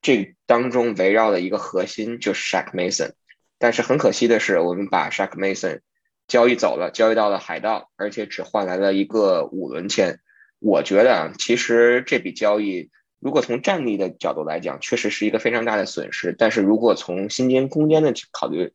[0.02, 3.12] 这当中围绕的一个核心就是 Shaq Mason。
[3.58, 5.80] 但是很可惜的是，我们把 Shaq Mason
[6.28, 10.20] 交易走了，交易到了海盗，而且只换来了一个五轮签。
[10.64, 12.88] 我觉得啊，其实这笔交易，
[13.20, 16.34] 如果从战力的角度来讲，确实是一个非常大的损失。
[16.38, 18.72] 但是如果从薪金空间的考虑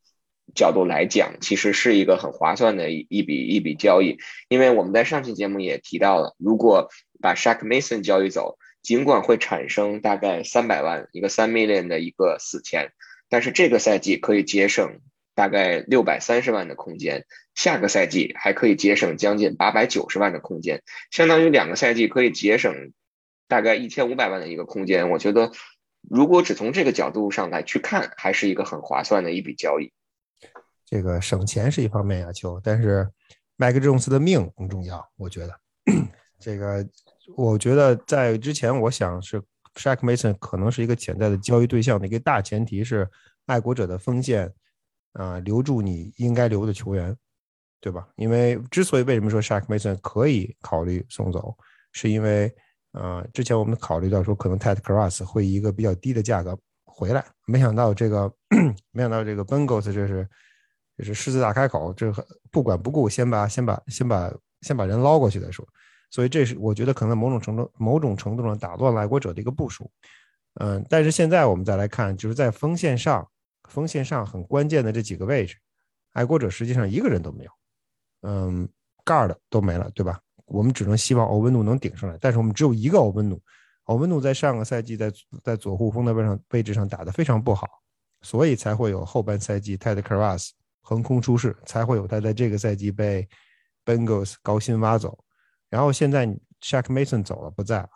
[0.53, 4.19] 角度来讲，其实是一个很划算的一一笔一笔交易。
[4.49, 12.91] 因为我们在上期节目也提到了，如果把 Shaq Mason 交易走，尽管会产生大概三百万一个三 million 的一个死钱，
[13.29, 14.99] 但是这个赛季可以节省
[15.39, 17.25] 大概六百三十万的空间，
[17.55, 22.91] 下个赛季还可以节省将近八百九十万的空间，相当于两个赛季可以节省
[23.47, 25.09] 大概一千五百万的一个空间。
[25.09, 25.49] 我觉得，
[26.09, 29.93] 如果只从这个角度上来去看，还是一个很划算的一笔交易。
[30.85, 33.09] 这个省钱是一方面啊，球，但是
[33.55, 35.57] 麦克琼斯的命更重要，我觉得
[36.37, 36.85] 这个。
[37.37, 39.39] 我觉得在之前，我想是
[39.75, 43.07] Shaq Mason 可能是一个潜在的交易对象的一个大前提是
[43.45, 44.51] 爱国者的锋线
[45.13, 47.15] 啊留住你应该留的球员，
[47.81, 48.07] 对吧？
[48.15, 51.55] 因为之所以为什么说 Shaq Mason 可以考虑送走，
[51.91, 52.53] 是因为
[52.91, 58.31] 啊之前我们考虑到说可能 Ted Cross 会以一个比较低的价格回来，没想到这个
[58.91, 60.27] 没想到这个 Bengals 这是
[60.97, 62.11] 这是狮子大开口，这
[62.51, 65.67] 不管不顾先把先把先把先把人捞过去再说。
[66.11, 69.89] 所以这是我觉得可能某种程度、某种程度上打乱了爱国者的一个部署，
[70.55, 73.25] 嗯，但是现在我们再来看，就是在锋线上，
[73.69, 75.55] 锋线上很关键的这几个位置，
[76.11, 77.51] 爱国者实际上一个人都没有，
[78.23, 78.67] 嗯
[79.05, 80.19] ，guard 都没了，对吧？
[80.45, 83.39] 我们只能希望欧文努能顶上来，但是我们只有一个欧文努，
[83.83, 85.11] 欧文努在上个赛季在
[85.43, 87.67] 在左护锋的位上位置上打得非常不好，
[88.21, 90.49] 所以才会有后半赛季 Ted Karras
[90.81, 93.29] 横空出世，才会有他在这个赛季被
[93.85, 95.17] Bengals 高薪挖走。
[95.69, 96.25] 然后现在
[96.61, 97.89] Shaq Mason 走了不在了，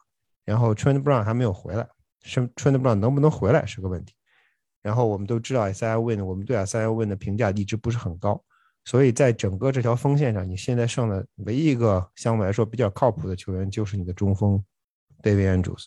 [0.45, 1.89] 然后 Trent Brown 还没有回来，
[2.21, 4.13] 是 Trent Brown 能不能回来是个问题。
[4.83, 8.39] 然后我们都知道 Isaiah Win，我们对 Isaiah Win 的评价一直不是很高，
[8.85, 14.63] 所以在整个这条锋线上，你现在剩的唯一一个相对来说比较靠谱的球员就是你的中锋
[15.23, 15.85] David Andrews。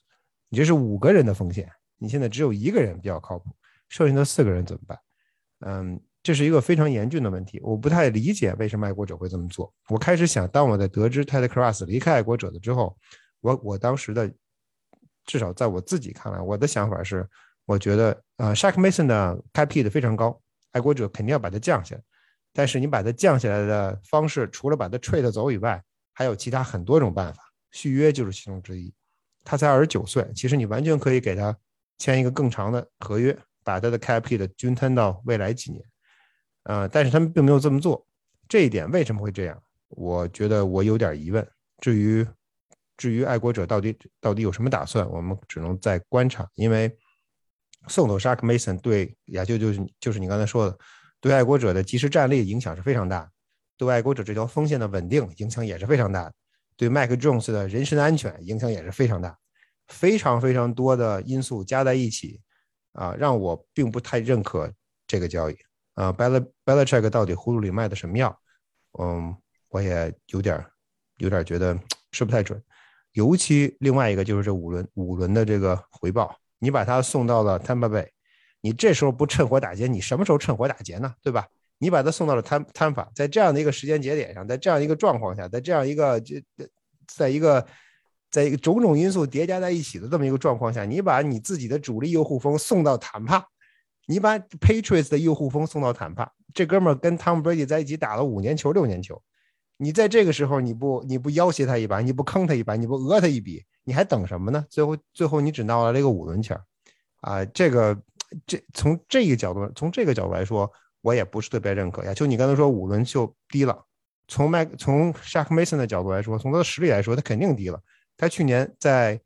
[0.49, 3.55] 你这是五个人的锋线，你现在只有一个人比较靠谱，
[3.89, 4.99] 剩下的四个人怎么办？
[5.61, 6.01] 嗯。
[6.23, 9.73] 这是一个非常严峻的问题，我不太理解为什么爱国者会这么做。
[9.89, 12.99] 我开始想，当我在得知 Ted Cross 离开爱国者的之后，
[13.41, 14.29] 我我当时的
[15.25, 17.25] 至少在我自己看来，我的想法是，
[17.67, 20.41] 我觉得呃，Shaq Mason 的开 P 的非常高，
[20.73, 22.03] 爱国者肯定要把它降下来。
[22.53, 25.83] 但是你把它降下来的方式，除了把它 trade 走以外，
[26.15, 28.91] 还有其他很多种办法，续约就是其中之一。
[29.45, 31.55] 他才二十九岁，其实你完全可以给他
[31.99, 35.85] 签一个更长的合约，把他的开 P 的均摊到未来几年。
[36.63, 38.07] 呃，但是他们并没有这么做，
[38.49, 39.63] 这一点为什么会这样？
[39.91, 41.47] 我觉得我有点疑问。
[41.81, 42.27] 至于
[42.97, 46.49] 至于爱国者到底到底有什么打算，我们只能再观察。
[46.55, 46.91] 因为
[47.89, 50.79] 送走 Shark Mason 对亚就就是就是你刚才说的，
[51.21, 53.31] 对爱国者的即时战力影响是非常大，
[53.77, 56.33] 对爱国者这条锋线的稳定影响也是非常大，
[56.77, 59.37] 对麦克 Jones 的人身安全影响也是非常大，
[59.89, 62.41] 非常非常多的因素加在一起，
[62.93, 64.73] 啊，让我并不太认可
[65.07, 65.57] 这个交易。
[65.95, 68.39] 啊，Bel Belichick 到底葫芦里卖的什么药？
[68.99, 69.35] 嗯，
[69.69, 70.63] 我也有点
[71.17, 71.79] 有点觉得
[72.13, 72.63] 吃不太准。
[73.13, 78.09] 尤其另外一个就是这五轮五轮的这个回报，你把他送到了 Tampa Bay，
[78.61, 81.15] 你这时候不趁火打劫，你什么时候趁火打劫呢？
[81.23, 81.47] 对吧？
[81.79, 86.43] 你把他送到了 Tam Tampa，在这样的一个时间节点上，在这样一个状况下，在这样一个这
[87.07, 87.67] 在一个
[88.31, 93.47] 在一个种种因素叠加在一起的这么一个状况下，你把你自己的主力右护锋送到坦帕。
[94.09, 99.21] 你把 Patriots 的右护锋送到坦帕，这哥们儿跟 Tom Brady 在一起打了五年球、六年球，
[99.79, 104.67] 你在这个时候你不你不要挟他一把，你不坑他一把，你不讹他一笔，你还等什么呢？
[104.69, 106.61] 最后最后你只闹了这个五轮签
[107.21, 107.45] 啊！
[107.47, 107.97] 这个
[108.45, 110.71] 这从这个角度从这个角度来说，
[111.03, 112.13] 我也不是特别认可呀。
[112.13, 113.85] 就你刚才说五轮就低了，
[114.27, 117.81] 从麦从 Shaq Mason 的角度来说，从他的实力来说，他肯定低了。
[118.17, 119.21] 他去年在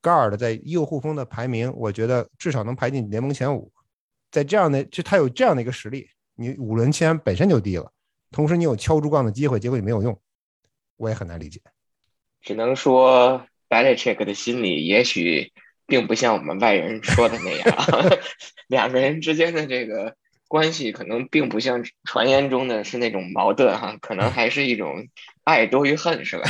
[0.00, 3.70] Guard 在右护锋的排名，我觉得至少能排进联盟前五。
[4.30, 7.92] 在这样的，就他有这样的一个实力，你五轮签本身就低了，
[8.30, 10.18] 同时你有敲竹杠的机会，结果也没有用，
[10.96, 11.60] 我也很难理解。
[12.40, 15.50] 只能说 Belichick 的心理也许
[15.86, 18.20] 并不像我们外人说的那样，
[18.68, 20.14] 两个人之间的这个
[20.48, 25.08] 关系可能并不像传言中的是那种矛盾哈，可能还是一种
[25.44, 26.44] 爱多于恨，是吧？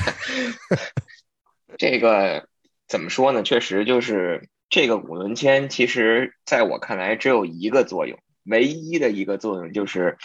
[1.79, 2.49] 这个。
[2.91, 3.45] 怎么说呢？
[3.45, 10.19] 确实就是这个五轮签，其实在我看来只有一个作用，唯一的一个作用就是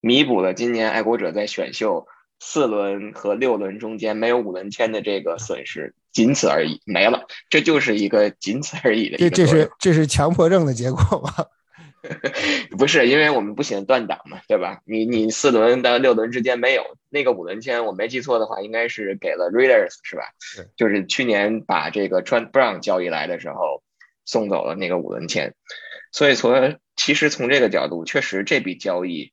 [0.00, 2.08] 弥补了今年爱国者在选秀
[2.40, 7.28] 四轮和六轮中间没有五轮签的这个损失，仅此而已，没了。
[7.48, 9.18] 这就是一个仅此而已的。
[9.18, 11.46] 这这是这是强迫症的结果吗？
[12.76, 14.80] 不是，因为我们不喜欢断档嘛，对吧？
[14.84, 20.24] 你你四轮到六轮之间没有那个五轮签，我没记错的话，应该是给了 Readers 是吧？
[20.40, 23.84] 是，就是去年把这个 Trent Brown 交易来的时候
[24.24, 25.54] 送走了那个五轮签，
[26.10, 29.30] 所以从其实从这个角度，确实这笔交易。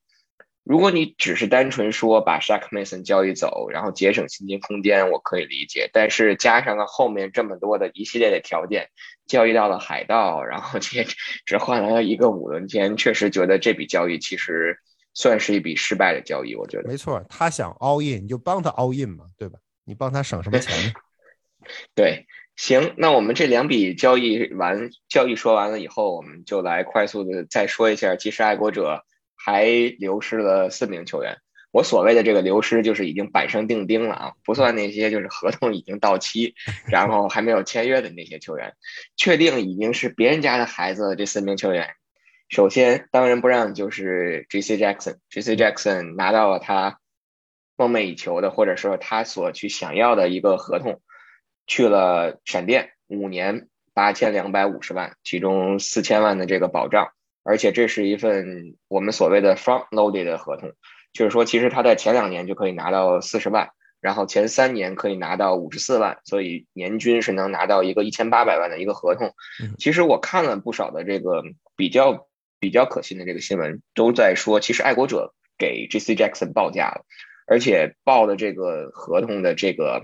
[0.66, 5.92] 如果你只是单纯说把 Shakmason 交易走，然后节省薪金空间，我可以理解。
[5.94, 8.90] 但是加上了后面这么多的一系列的条件，
[9.28, 11.06] 交易到了海盗，然后这
[11.46, 14.80] 只换来了一个五轮签，确实觉得这笔交易其实
[15.14, 16.56] 算是一笔失败的交易。
[16.56, 19.60] 我觉得没错，他想 all in，你就帮他 all in 嘛，对吧？
[19.86, 20.94] 你帮他省什么钱呢？
[21.94, 22.26] 对，
[22.56, 29.06] 行，那我们这两笔交易完，交易说完了以后，我们就来快速的再说一下，其实爱国者。
[29.46, 29.66] 还
[30.00, 31.38] 流失了四名球员，
[31.70, 36.56] 我所谓的这个流失就是已经板上钉钉了啊，不算那些就是合同已经到期，
[36.88, 38.74] 然后还没有签约的那些球员，
[39.16, 41.16] 确定已经是别人家的孩子。
[41.16, 41.94] 这四名球员，
[42.50, 44.80] 首先当仁不让就是 J.C.
[44.80, 45.56] Jackson，J.C.
[45.56, 46.98] Jackson 拿到了他
[47.78, 51.04] 梦寐以求的或者说他所去想要的一个合同，
[51.68, 57.10] 去了闪电，五年八千两百五十万，其中四千万的这个保障。
[57.48, 60.74] 而且这是一份我们所谓的 front loaded 的合同，
[61.14, 63.70] 就是说，其实他在前两年就可以拿到四十万，
[64.02, 69.36] 然后前三年可以拿到五十四万，所以年均是能拿到一个一千八百万的一个合同。
[69.78, 71.44] 其实我看了不少的这个
[71.76, 72.28] 比较
[72.60, 76.16] 比较可信的这个新闻，都在说，其实爱国者给 J.C.
[76.16, 77.06] Jackson 报价了，
[77.46, 80.04] 而且报的这个合同的这个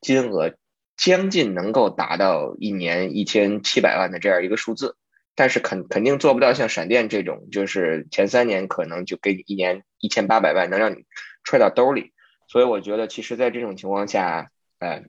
[0.00, 0.54] 金额
[0.96, 4.96] 将近能够达到一年一千七百万的这样一个数字。
[5.38, 11.06] 但是肯肯定做不到像闪电这种，就是前三年可能就给你一年一千八百万，能让你
[11.44, 12.12] 揣到兜里。
[12.48, 15.04] 所以我觉得，其实，在这种情况下，呃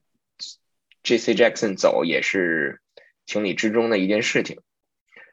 [1.02, 1.34] ，J.C.
[1.34, 2.80] Jackson 走也是
[3.26, 4.62] 情理之中的一件事情。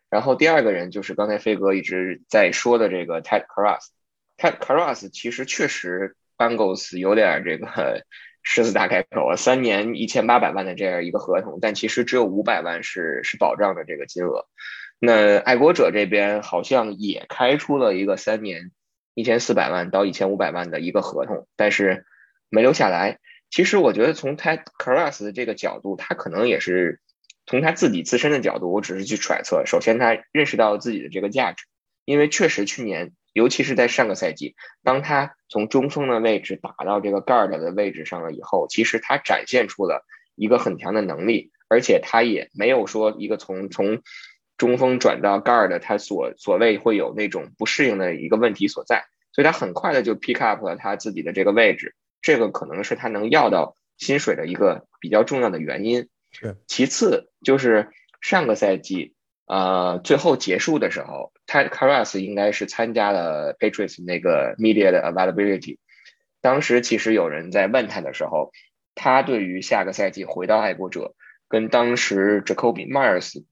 [0.08, 3.88] 然后第二个人就是刚才飞哥一直在说的这个 Ted Cross。
[4.38, 8.02] Ted Cross 其实确实 Bangles 有点这个
[8.42, 14.46] 狮子大开口啊，三年一千八百万的这样一个合同，但其实只有五百万是是保障的这个金额。
[14.98, 18.70] 那爱国者这边好像也开出了一个三年
[19.14, 22.06] 一千四百万到一千五百万的一个合同，但是
[22.48, 23.18] 没留下来。
[23.50, 27.00] 其实我觉得从 Ted Cross 的这个角度，他可能也是
[27.44, 29.66] 从他自己自身的角度，我只是去揣测。
[29.66, 31.66] 首先，他认识到自己的这个价值，
[32.06, 44.00] 因为确实去年，尤其是在上个赛季，当他从中锋的位置打到这个 guard 的位置上了以后，其实他展现出了一个很强的能力，而且他也没有说一个从从。
[44.56, 56.08] 中锋转到 guard，他所所谓会有那种不适应的一个问题所在，所以他很快的就 pick up 了他自己的这个位置，这个可能是他能要到薪水的一个比较重要的原因。
[56.32, 57.90] 是，其次就是
[58.22, 59.14] 上个赛季，
[59.46, 65.76] 呃，最后结束的时候，Ted Karras 应该是参加了 Patriots 那个 media 的 availability，
[66.40, 68.52] 当时其实有人在问他的时候，
[68.94, 71.14] 他对于下个赛季回到爱国者，
[71.46, 73.44] 跟当时 Jacoby Myers。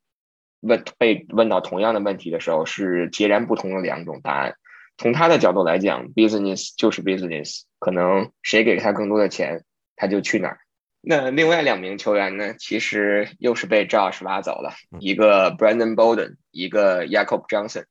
[0.64, 4.55] 问被问到同样的问题的时候，是截然不同的两种答案。
[4.96, 9.64] 从他的角度来讲，business 就是 business，可能谁给他更多的钱，
[9.96, 10.59] 他就去哪儿。
[11.00, 17.85] 那另外两名球员呢，其实又是被 Josh 挖走了，一个 Brandon Bolden，一个 Jacob Johnson。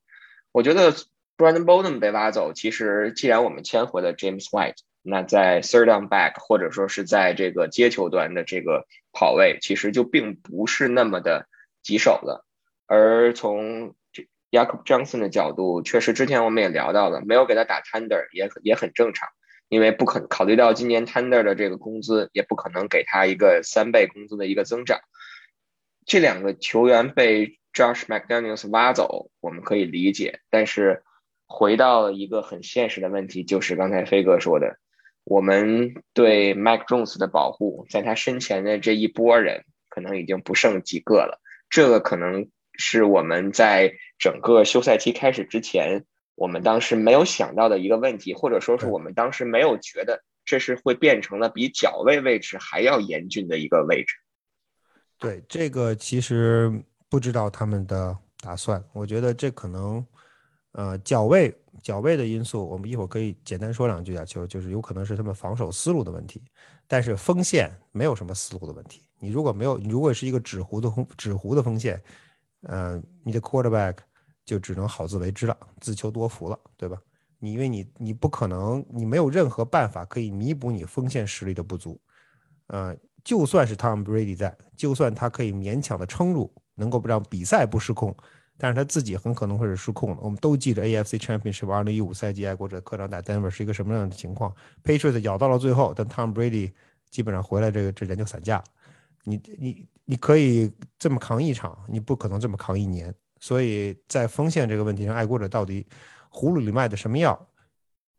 [0.51, 0.93] 我觉得
[1.37, 11.47] Brandon Bolden 被挖走，其实既然我们签回了 James White，那在 third down back 或者说是在这个接球端的这个跑位，其实就并不是那么的
[11.83, 12.45] 棘手了。
[12.93, 13.95] 而从
[14.51, 19.29] Jacob Johnson 的角度，确实之前我们也聊到了，没有给他打 Tender 也也很正常，
[19.67, 24.99] 因为不可考虑到今年 Tender 的这个工资，也不可能给他一个三倍工资的一个增长。
[26.05, 31.01] 这两个球员被 Josh McDaniels 挖走，我们可以理解，但是
[31.47, 34.77] 回到一个很现实的问题，就是刚才飞哥说的，
[35.23, 41.41] 我们对 Mac Jones 的保护，在他身前的这一波人，可能已经不剩几个了，
[41.71, 42.51] 这个可能。
[42.73, 46.05] 是我们在整个休赛期开始之前，
[46.35, 54.15] 我们当时没有想到的一个问题，或者说是我们当时没有觉得这是会变成了比脚位位置还要严峻的一个位置。
[55.19, 60.05] 对这个其实不知道他们的打算，我觉得这可能，
[60.73, 66.41] 呃，脚位脚位的因素，我们一会儿可以简单说两句啊，就就是有可能是他们防守思路的问题，
[66.87, 69.03] 但是锋线没有什么思路的问题。
[69.19, 72.01] 你如果没有，你如果是一个纸糊的纸糊的锋线，
[72.63, 73.97] 呃，你的 quarterback
[74.45, 76.97] 就只能好自为之了，自求多福了，对吧？
[77.39, 81.99] 你因为你你不可能，你没有任何办法可以弥补你锋线实力的不足，
[82.67, 88.15] 呃，就算是 Tom Brady 在，就算他可以勉强的撑住，能够让比赛不失控，
[88.57, 90.21] 但是他自己很可能会是失控的。
[90.21, 96.71] 我们都记得 AFC Championship 二零一五赛季爱国者客场打 Denver 是一个什么样的情况，Patriots 咬到了最后，但 Tom Brady
[97.09, 98.63] 基本上回来这个这人就散架了。
[99.23, 103.13] 你你你可以这么扛一场，你不可能这么扛一年。
[103.39, 105.85] 所以在锋线这个问题上，爱国者到底？
[106.35, 107.47] 葫芦里卖的什么药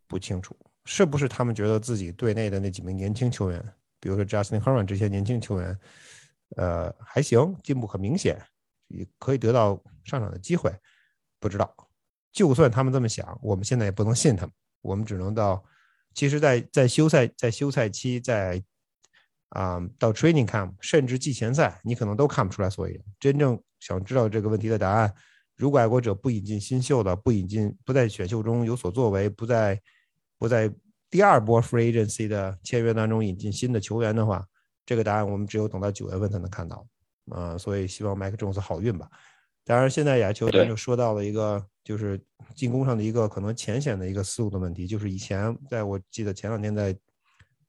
[0.07, 3.61] 不清楚，是不是他们觉得自己队内的那几名年轻球员，
[3.99, 5.77] 比如说 Justin Herman 这些年轻球员，
[6.55, 8.41] 呃，还行，进步很明显，
[8.87, 10.73] 也可以得到上场的机会。
[11.41, 11.75] 不知道，
[12.33, 14.55] 就算他们这么想，我们现在也不能信他们。
[14.81, 15.65] 我们只能到，
[16.15, 18.63] 其实，在在休赛在休赛期，在
[19.55, 23.03] 啊到 Training Camp，甚至季前赛，你可能都看不出来所以然。
[23.19, 25.13] 真正想知道这个问题的答案。
[25.57, 29.81] 如果爱国者不引进新秀的，不引进，不在选秀中有所作为，不在
[30.37, 30.71] 不在
[31.09, 34.45] 第二波 free agency 的签约当中引进新的球员的话，
[34.85, 36.87] 这个答案我们只有等到九月份才能看到。
[37.31, 39.09] 啊，所以希望麦克琼斯好运吧。
[39.65, 42.21] 当然，现在亚球咱就说到了一个，就是
[42.55, 46.95] 进攻上的一个可能浅显的一个思路的问题，就是以前在我记得前两天在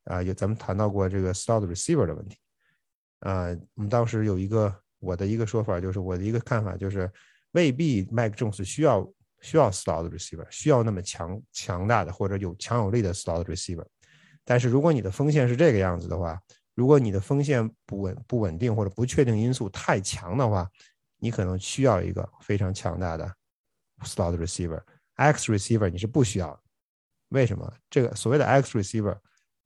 [0.05, 2.37] 啊，有咱们谈到过这个 slot receiver 的问题。
[3.19, 7.11] 啊，我们当时有一个我的一个说法，就是我的一个看法就是。
[7.55, 13.85] 未必麦克琼斯需要需要 slot receiver，需要那么强强大的或者有强有力的 slot receiver。
[14.43, 16.37] 但是如果你的锋线是这个样子的话，
[16.73, 20.69] 如果你的锋线不稳不稳定或者不确定因素太强的话，
[21.17, 23.25] 你可能需要一个非常强大的
[24.03, 24.81] slot receiver。
[25.13, 26.61] X receiver 你是不需要，
[27.29, 27.73] 为什么？
[27.89, 29.17] 这个所谓的 X receiver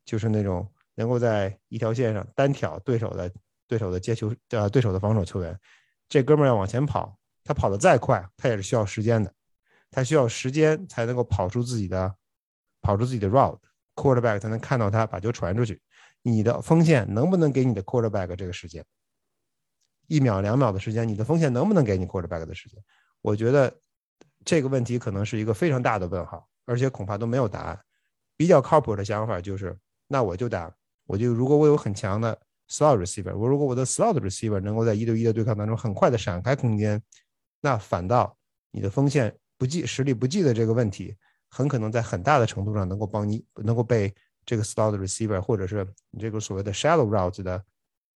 [0.09, 3.31] 就是那种能够在一条线上单挑对手的
[3.67, 5.55] 对手的接球呃对手的防守球员，
[6.07, 7.15] 这哥们儿要往前跑。
[7.43, 9.31] 他跑得再快，他也是需要时间的，
[9.91, 12.15] 他需要时间才能够跑出自己的，
[12.81, 15.79] 跑出自己的 route，quarterback 才能看到他把球传出去。
[16.23, 18.83] 你的锋线能不能给你的 quarterback 这个时间？
[20.07, 22.83] 一秒两秒的时间，你的锋线能不能给你 quarterback 的时间？
[23.21, 23.79] 我觉得
[24.43, 27.79] 这个问题可能是一个非常大的问号，而且恐怕都没有答案。
[28.35, 29.77] 比较靠谱的想法就是，
[30.11, 30.69] 那我就打，
[31.05, 32.37] 我就如果我有很强的
[32.67, 37.01] slot receiver，我如果我的 slot receiver 能够在一对一的对抗当中很快的闪开空间。
[37.61, 38.35] 那反倒
[38.71, 41.15] 你的锋线不济实力不济的这个问题，
[41.49, 44.13] 很可能在很大的程度上能够帮你能够被
[44.45, 47.63] 这个 slot receiver 或者是你这个所谓的 shallow routes 的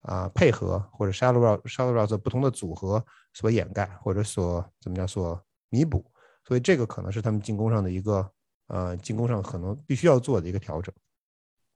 [0.01, 5.39] 啊配合或者 shallow route shallow routes 不同的组合所掩盖或者所怎么叫所
[5.69, 6.03] 弥补，
[6.47, 8.31] 所以这个可能是他们进攻上的一个
[8.67, 10.93] 呃进攻上可能必须要做的一个调整。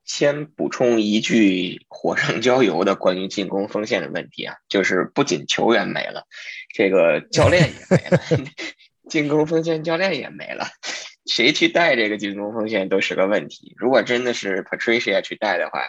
[0.08, 6.24] 先补充一句火上浇油的关于进攻锋线的问题啊，就是不仅球员没了，
[6.74, 8.18] 这个教练也没了，
[9.08, 10.66] 进攻锋线教练也没了，
[11.26, 13.74] 谁去带这个进攻锋线都是个问题。
[13.76, 15.86] 如果真的是 Patricia 去带的话，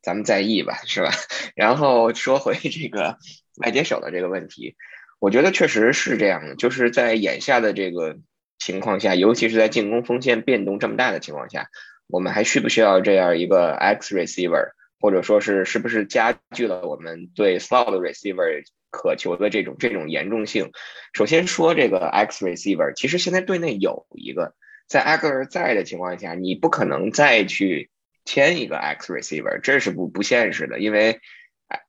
[0.00, 1.12] 咱们再议吧，是吧？
[1.54, 3.18] 然后说回这个
[3.58, 4.76] 外接手的这个问题，
[5.18, 8.16] 我觉得确实是这样的，就是在眼下的这个
[8.58, 11.68] 情况下，尤其是在进攻锋线变动这么大的情况下。
[12.08, 20.72] 我们还需不需要这样一个 X receiver，或者说是是不是加剧了我们对 slot receiver 渴求的这种这种严重性？
[21.12, 24.54] 首先说这个 X receiver，其实现在队内有一个，
[24.88, 27.90] 在 a g l e r 在的情况下，你不可能再去
[28.24, 31.20] 签一个 X receiver，这是不不现实的，因为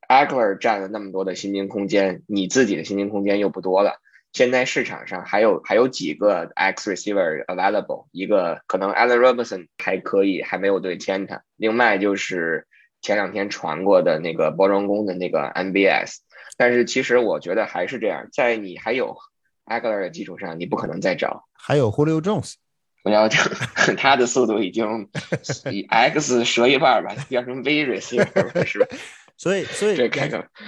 [0.09, 4.01] a g l e r 占了那么多的薪金空间，你自己的薪金空间又不多了。
[4.31, 11.41] 现在市场上还有还有几个 X receiver available，一个可能 Allen Robinson 还可以，还没有对签他。
[11.55, 12.67] 另外就是
[13.01, 16.17] 前两天传过的那个包装工的那个 MBS，
[16.57, 19.17] 但是其实我觉得还是这样，在你还有
[19.65, 21.45] a g l e r 的基础上，你不可能再找。
[21.53, 22.53] 还有 Julio Jones，
[23.03, 23.43] 我要讲，
[23.97, 25.09] 他的速度已经
[25.71, 28.87] 以 X 折一半吧，变成 V receiver 是吧？
[29.39, 29.97] 所以，所以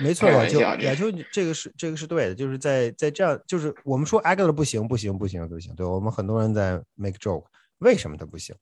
[0.01, 7.43] 没错，亚秋，亚秋，这个是这个是对的，就是在在这样，就是我们说 a g l e r 不行，不行，不行，不行，对我们很多人在 make joke，
[7.80, 8.55] 为什么他不行？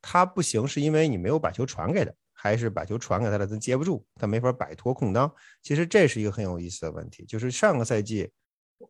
[0.00, 5.28] 他不行是因为你没有把球传给他，还是把球传给他了，他接不住，他没法摆脱空当？
[5.62, 8.30] 其实这是一个很有意思的问题，就是上个赛季，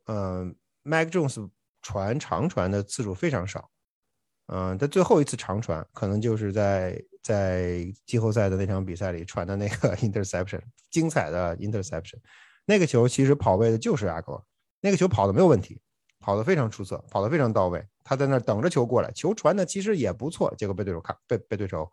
[0.08, 1.48] 嗯，Mac Jones
[1.80, 3.70] 传长传的次数非常少。
[4.50, 12.16] 嗯，他最后一次长传可能就是在在季后赛的那场比赛里传的那个 interception，精彩的 interception。
[12.64, 14.42] 那个球其实跑位的就是阿哥，
[14.80, 15.80] 那个球跑的没有问题，
[16.18, 17.86] 跑的非常出色，跑的非常到位。
[18.02, 21.90] 他在那等着球过来，球传的其实也不错，结果被对手看被被对手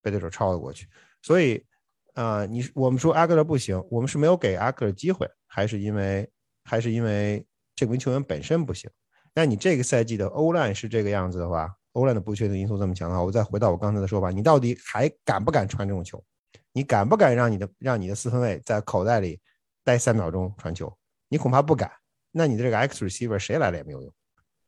[0.00, 0.88] 被对手超了过去。
[1.20, 1.62] 所以，
[2.14, 6.26] 啊，你我们说阿格勒不行，我们是没有给阿格勒机会，还是因为
[6.64, 8.90] 还是因为这名球员本身不行？
[9.34, 16.22] 那你这个赛季的欧烂是这个样子的话，欧烂的不确定因素这么强的话，我再回到我刚才的说法，你到底还敢不敢传这种球？
[16.72, 19.38] 你敢不敢让你的让你的四分卫在口袋里
[19.84, 20.92] 待三秒钟传球？
[21.28, 21.90] 你恐怕不敢。
[22.30, 24.10] 那你的这个 X receiver 谁来了也没有用。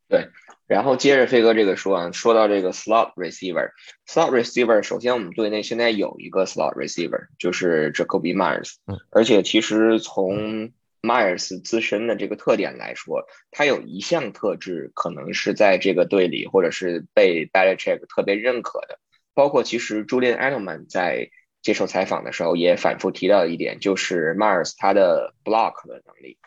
[0.07, 0.29] 对，
[0.67, 8.75] 然后接着飞哥这个说啊，说到这个 slot receiver，slot receiver，首先我们队内现在有一个 slot receiver，就是 Jacoby Myers，
[9.11, 10.73] 而且其实从
[11.05, 18.99] Mars 自身的这个特点来说，他有一项特质可能是在这个队里或者是被 Belichick 特别认可的，
[19.35, 21.31] 包括其实 Julian Edelman 在
[21.63, 26.39] 接受采访的时候也反复提到一点，就是 Mars 他的 block 的能力，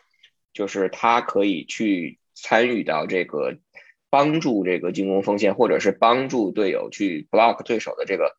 [0.53, 2.19] 就是他可以去。
[2.39, 3.57] 参与到这个
[4.11, 8.37] 帮助这个进攻锋线，或者是帮助队友去 block 对手的这个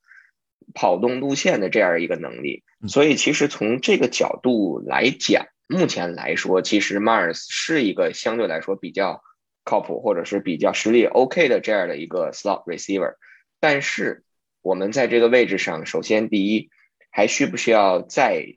[0.74, 9.22] 跑动路线的这样一个能力，所以其实从这个角度来讲，目前来说，其实 Mars 是一个相对来说比较
[9.64, 13.14] 靠谱，或者是比较实力 OK 的这样的一个 slot receiver。
[13.60, 14.24] 但是
[14.62, 16.70] 我们在这个位置上，首先第一，
[17.10, 18.56] 还需不需要再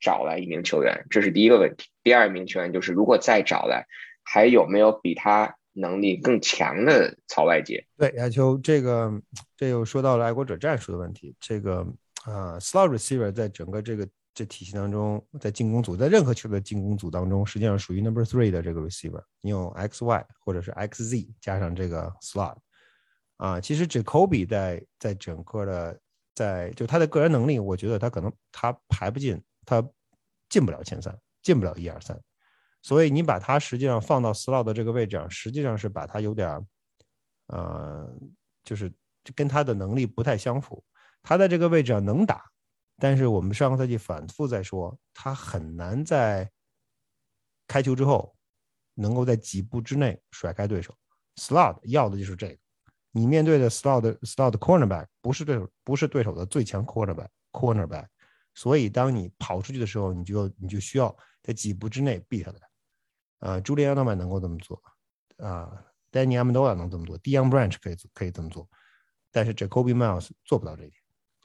[0.00, 1.06] 找来一名球员？
[1.10, 1.88] 这是第一个问题。
[2.02, 3.86] 第二名球员就是如果再找来。
[4.24, 7.84] 还有没有比他能力更强的曹外界？
[7.96, 9.10] 对，亚秋，这个
[9.56, 11.34] 这又说到了爱国者战术的问题。
[11.40, 11.86] 这个
[12.24, 19.22] 啊，slot receiver 在整个这个这体系当中，在进攻组，在任何球队的进攻组当中，实际上属于 number three 的这个 receiver。
[19.40, 22.56] 你有 X Y 或者是 X Z 加上这个 slot
[23.38, 26.00] 啊，其实 Jacoby 在在整个的
[26.34, 29.82] 在就他的个人能力，我觉得他可能他排不进，他
[30.48, 32.18] 进不了前三，进不了一二三。
[32.82, 36.66] 所以你把它实际上放到 slot 的这个位置上，实际上是把它有点，
[37.46, 38.12] 呃，
[38.64, 38.92] 就是
[39.36, 40.82] 跟他的能力不太相符。
[41.22, 42.44] 他在这个位置上能打，
[42.98, 46.50] 但是我们上个赛季反复在说，他很难在
[47.68, 48.34] 开球之后
[48.94, 50.92] 能够在几步之内甩开对手。
[51.36, 52.58] slot 要的就是这个，
[53.12, 58.06] 你面对的 slot slot cornerback 不是对手，不是对手的最强 cornerback cornerback。
[58.54, 62.52] 所以当你跑出去的时候，你就你就需要在几步之内避他。
[63.42, 64.80] 啊，朱利安诺曼能够这么做，
[65.38, 68.68] 啊，Danny Amado 能这么做，Dion Branch 可以可以这么做，
[69.32, 70.94] 但是 Jacoby Miles 做不到这一点。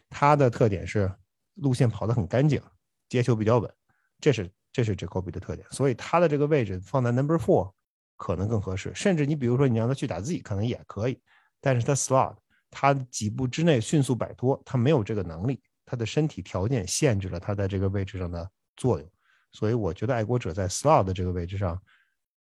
[0.07, 1.11] 他的特点是
[1.55, 2.61] 路线跑得很干净，
[3.09, 3.73] 接球比较稳，
[4.21, 5.67] 这是这是 Jacoby 的特点。
[5.71, 7.73] 所以他的这个位置放在 Number Four
[8.15, 8.93] 可能更合适。
[8.93, 11.19] 甚至你比如说你让他去打 Z 可能也可以，
[11.59, 12.35] 但是他 Slot
[12.69, 19.09] 他几步之内迅速摆脱，他没有这个能力，他的身体条件限制了他在这个位置上的作用。
[19.57, 21.81] 所以我觉得爱国者在 slot 的这个位置上，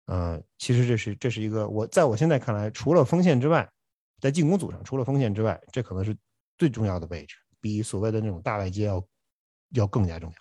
[0.05, 3.69] 呃，其实这是这是一个我在我现在看来，除了锋线之外，
[4.21, 6.15] 在进攻组上除了锋线之外，这可能是
[6.57, 9.05] 最重要的位置，比所谓的那种大外接要
[9.75, 10.35] 要更加重要。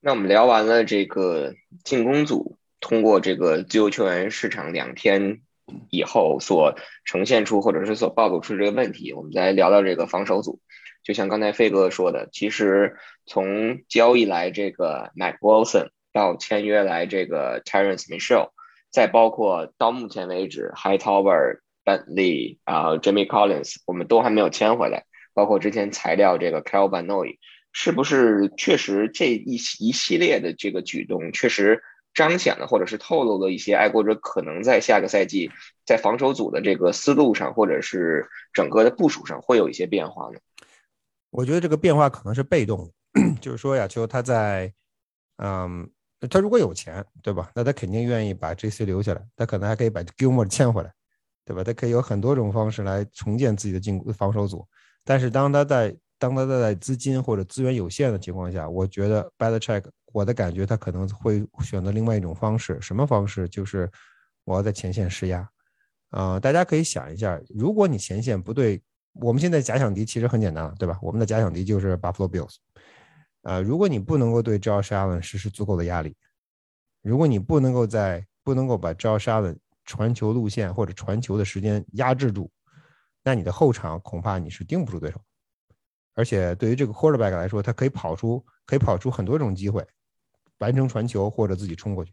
[0.00, 5.40] 那我们聊完了这个进攻组，通过这个自由球员市场两天
[5.88, 6.76] 以后所
[7.06, 10.60] 呈现出或者是所暴露出这个问题，我们再聊聊这个防守组。
[11.06, 12.96] 就像刚才飞哥说的，其实
[13.26, 18.48] 从交易来这个 Mac Wilson 到签约来这个 Terence Mitchell，
[18.90, 25.04] 再包括到目前为止 Hightower、Bentley 啊 Jimmy Collins，我们都还没有签回来。
[25.32, 27.38] 包括之前裁掉这个 Cal b a n o y
[27.72, 31.84] 是不是确实这一一系列的这个举动，确实
[32.14, 35.52] 彰显了或者是透露了一些爱国者可能在下个赛季
[35.84, 40.40] 在防守组的这个思路上，或者是整个的部署上会有一些变化呢？
[41.30, 44.72] 我觉得这个变化可能是被动的， 就是说亚秋他在，
[45.36, 45.88] 嗯，
[46.30, 47.50] 他如果有钱，对吧？
[47.54, 48.84] 那他肯定愿意把 J.C.
[48.84, 50.92] 留下来，他可能还可以把 Gilmore 签回来，
[51.44, 51.62] 对吧？
[51.62, 54.66] 他可以有很多种方式来重建自己的进攻防守组。
[55.04, 62.78] 但是当他在当他在资金或者资源有限的情况下，我觉得 Bad Check，我的感觉他可能会选择另外一种方式。
[62.80, 63.48] 什么方式？
[63.48, 63.90] 就是
[64.44, 65.46] 我要在前线施压。
[66.10, 68.80] 啊，大家可以想一下，如果你前线不对。
[69.20, 70.98] 我们现在假想敌其实很简单了，对吧？
[71.02, 72.56] 我们的假想敌就是 Buffalo Bills。
[73.42, 76.16] 啊，如果你不能够对 Josh Allen 实施足够的压力，
[77.02, 82.50] 如果你不能够在不能够把 Josh Allen 传球路线或者传球的时间压制住，
[83.22, 85.20] 那你的后场恐怕你是盯不住对手。
[86.14, 89.86] 而且对于这个 Quarterback 来说，他可以跑出可以跑出很多种机会，
[90.58, 92.12] 完成传球或者自己冲过去。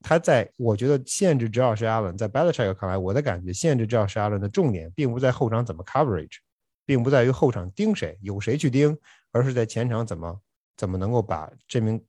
[0.00, 6.40] 他在我觉得限制 Josh Allen，在 Belichick 看来，我的感觉限制 Josh Allen 的重点并不在后场怎么 coverage，
[6.84, 8.96] 并不在于后场盯谁，有谁去盯，
[9.32, 10.40] 而是在前场怎么
[10.76, 12.04] 怎么能够把这名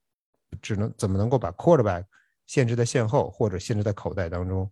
[0.61, 2.05] 只能怎么能够把 quarterback
[2.45, 4.71] 限制在线后或者限制在口袋当中。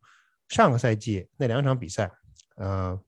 [0.50, 2.12] 上个赛季那两场比赛，
[2.58, 3.00] 呃，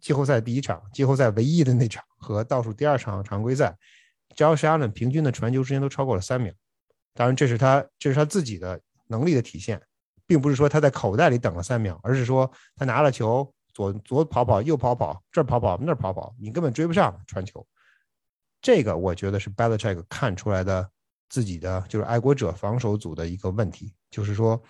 [0.00, 3.78] 季后赛第一场，季后赛唯一的那场和倒数第二场常规赛
[4.36, 6.52] Josh Allen 平均的传球时间都超过了三秒。
[7.14, 9.80] 当然，这是他这是他自己的能力的体现，
[10.26, 17.64] 并不是说他在口袋里等了三秒，而是说他拿了球左左跑跑右跑跑这儿跑跑那跑跑，你根本追不上传球。
[18.60, 20.90] 这个我觉得是 Belichick 看出来的
[21.28, 24.60] 自己的就是爱国者防守组的一个问题，就是说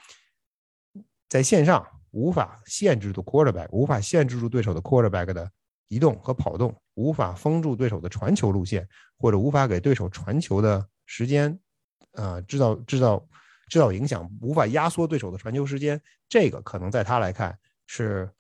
[1.27, 5.51] 在线上无法限制住 quarterback，无法限制住对手的 quarterback 的
[5.89, 8.87] 移动和跑动，无法封住对手的传球路线，
[9.17, 11.59] 或者无法给对手传球的时间，
[12.13, 13.27] 呃，制造制造
[13.71, 15.99] 制造影响，无法压缩对手的传球时间。
[16.29, 18.31] 这个可能在他来看是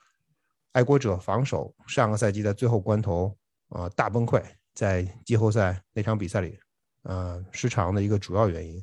[0.72, 3.36] 爱国者防守上个赛季在最后关头
[3.68, 4.42] 啊大崩溃。
[4.74, 6.56] 在季后赛那场比赛里，
[7.02, 8.80] 呃，失常的一个主要原因，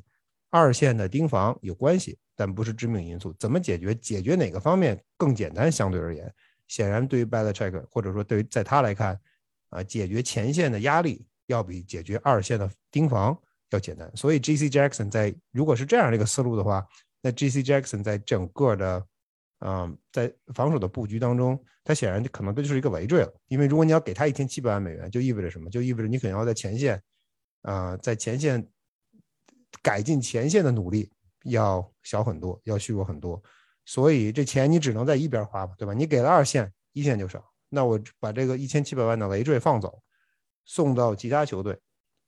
[0.50, 3.32] 二线的盯防有关系，但不是致命因素。
[3.38, 3.94] 怎么解决？
[3.94, 5.72] 解决哪个方面更简单？
[5.72, 6.30] 相对而言，
[6.68, 9.18] 显然对于 b a l a c h e c k 或者说对于在他来看，
[9.70, 13.34] 啊，解决前线的压力要比解决二线的盯防
[13.70, 14.14] 要简单。
[14.14, 14.68] 所以 G.C.
[14.68, 16.86] Jackson 在如果是这样的一个思路的话，
[17.22, 17.62] 那 G.C.
[17.62, 19.06] Jackson 在整个的。
[19.60, 23.34] 嗯，在防守的布局当中，他显然可能这就是一个累赘了。
[23.48, 25.70] 因为如果你要给他一千七百万美元，就意味着什么？
[25.70, 27.02] 就意味着你可能要在前线，
[27.62, 28.68] 啊，在前线
[29.82, 31.10] 改进前线的努力
[31.44, 33.42] 要小很多，要虚弱很多。
[33.86, 35.94] 所以这钱你只能在一边花吧，对吧？
[35.94, 37.42] 你给了二线，一线就少。
[37.70, 40.02] 那我把这个一千七百万的累赘放走，
[40.66, 41.78] 送到其他球队，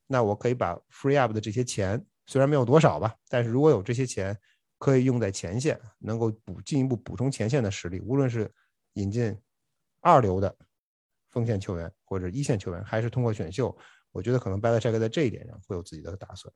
[0.07, 4.35] 那我可以把 free up 的这些钱，虽然没有多少吧，但是如果有这些钱。
[4.79, 7.99] 可以用在前线，能够补进一步补充前线的实力。
[8.01, 8.49] 无论是
[8.93, 9.37] 引进
[10.01, 10.57] 二流的
[11.29, 13.77] 锋线球员或者一线球员，还是通过选秀，
[14.13, 16.55] 我觉得可能 b 勒 l 克在这一点上会有自己的打算。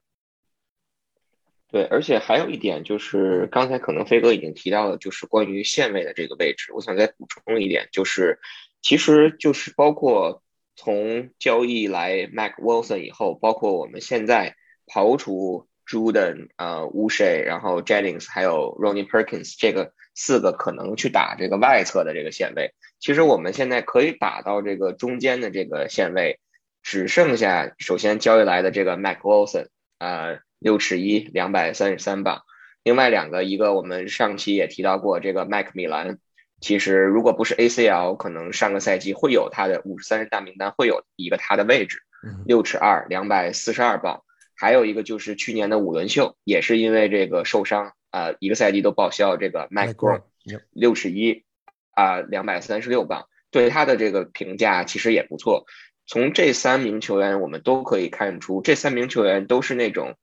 [1.67, 8.39] 对，而且还有一点就是，刚才可能飞哥已经提到了，就是关于线位的这个位置，我想再补充一点，就是
[8.81, 10.45] 其实就是包括
[10.77, 14.55] 从交易来 Mac Wilson 以后，包括我们现在
[14.87, 15.67] 刨除。
[15.93, 26.41] Juden 呃 w u s h e 然后 Jennings 还有 Ronnie Perkins 这个四个可能去打这个外侧的这个线位，其实我们现在可以打到这个中间的这个线位，
[26.83, 29.67] 只剩下首先交易来的这个 Mac Wilson
[29.99, 32.41] 啊六尺一两百三十三磅，
[32.83, 36.19] 另外两个一个我们上期也提到过这个 Mac 米兰，
[36.61, 41.99] 其实如果不是 ACL，可能上个赛季会有他的五十三人大名单会有一个他的位置，
[42.47, 44.23] 六尺二两百四十二磅。
[44.63, 49.37] 还有一个就是去年的五轮秀，也是因为这个受伤啊，一个赛季都报销。
[49.37, 50.23] 这个 Mike Brown
[50.71, 51.43] 六尺一
[51.91, 55.67] 啊，两百三十六磅，对他的这个评价其实也不错。
[56.07, 60.15] 从这三名球员，我们都可以看出，这三名球员都是那种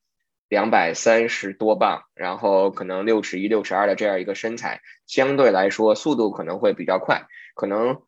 [0.48, 7.26] 两百三十多磅，然后可能六尺一、六尺二的这样一个身材，相对来说速度可能会比较快。
[7.54, 8.00] 可能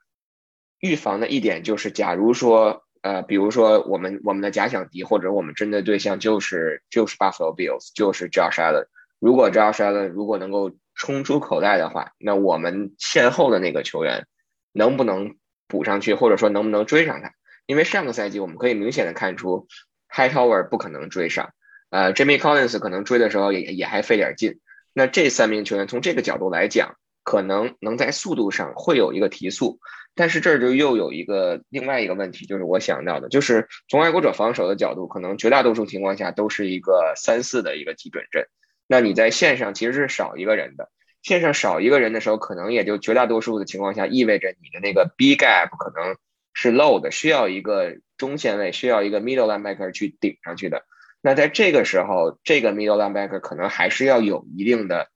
[0.80, 2.85] 预防的一点就是，假如说。
[3.03, 8.86] 呃，比如说我们我们的假想敌或者我们针对对象就是就是 Buffalo Bills，就是 Josh Allen。
[9.18, 14.26] 如果 Josh Allen 如果能够冲出口袋的话，那我们线后的那个球员
[14.72, 15.36] 能不能
[15.68, 17.32] 补上去，或者说能不能追上他？
[17.66, 19.68] 因为上个赛季我们可以明显的看出
[20.12, 21.55] ，Hightower 不可能追上，
[21.90, 24.61] 呃，Jimmy Collins 可能追的时候也也还费点劲。
[24.92, 29.79] 那这三名球员从这个角度来讲，可能能在速度上会有一个提速。
[30.14, 38.47] 但是这儿就又有一个另外一个问题，就是我想到的，就是从爱国者防守的角度，可能绝大多数情况下都是一个三四的一个基准阵。
[38.87, 40.91] 那你在线上其实是少一个人的，
[41.23, 46.16] 线上少一个人的时候，可能也就绝大多数的情况下意味着你的那个 B gap 可能
[46.53, 50.85] 是 low 的，需要一个中线位，需要一个 middle linebacker 去顶上去的。
[51.23, 55.09] 那在这个时候，这个 middle linebacker 可能还是要有一定的，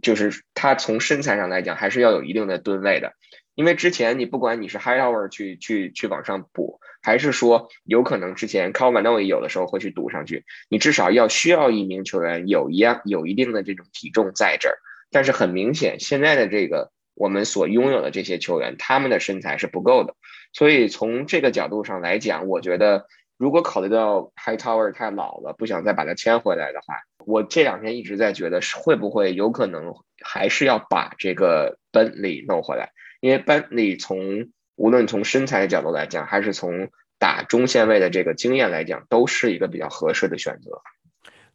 [0.00, 3.12] 就是他从身材上来讲，还是要有一定的吨位的。
[3.54, 14.78] 因为之前你不管你是 Hightower 去去去往上补，还是说有可能之前 c a l v i n o 有的时候会去堵上去，你至少要需要一名球员有一样有一定的这种体重在这儿。
[15.10, 20.16] 但是很明显，现在的这个我们所拥有的这些球员，他们的身材是不够的。
[20.54, 26.94] 所以从这个角度上来讲，我觉得如果考虑到 Hightower 太老了，不想再把他签回来的话，
[27.26, 32.92] 我这两天一直在觉得是会不会有可能还是要把这个 Bentley 弄回来。
[33.20, 40.82] 因为班里从无论从身材的角度来讲，还是从打中线位的这个经验来讲，都是一个比较合适的选择。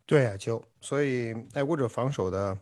[0.06, 2.58] 对啊，就所以爱国者防守的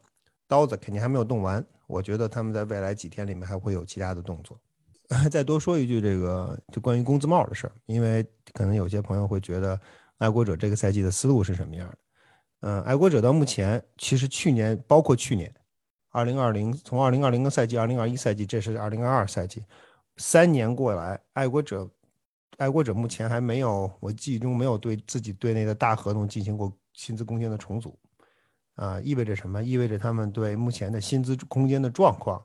[0.47, 4.59] 刀子肯定还没有动完，我觉得他们在未来几天里面还会有其他的动作。
[5.29, 9.79] 再多说一句，这个就关于工资帽的事儿，因为可能有些朋友会觉得
[10.17, 11.97] 爱国者这个赛季的思路是什么样的？
[12.61, 15.53] 嗯，爱国者到目前其实去年包括去年。
[16.09, 19.61] 二零二零从二零二零个赛季，二零二一赛季，这是二零二二赛季，
[20.15, 21.89] 三年过来，爱国者
[22.57, 27.99] 爱国者目前还没有，我记忆中没有对自己队内的大合同进行过薪资空间的重组，
[28.75, 29.61] 啊，意味着什么？
[29.61, 32.41] 意味着他们对目前的薪资空间的状况，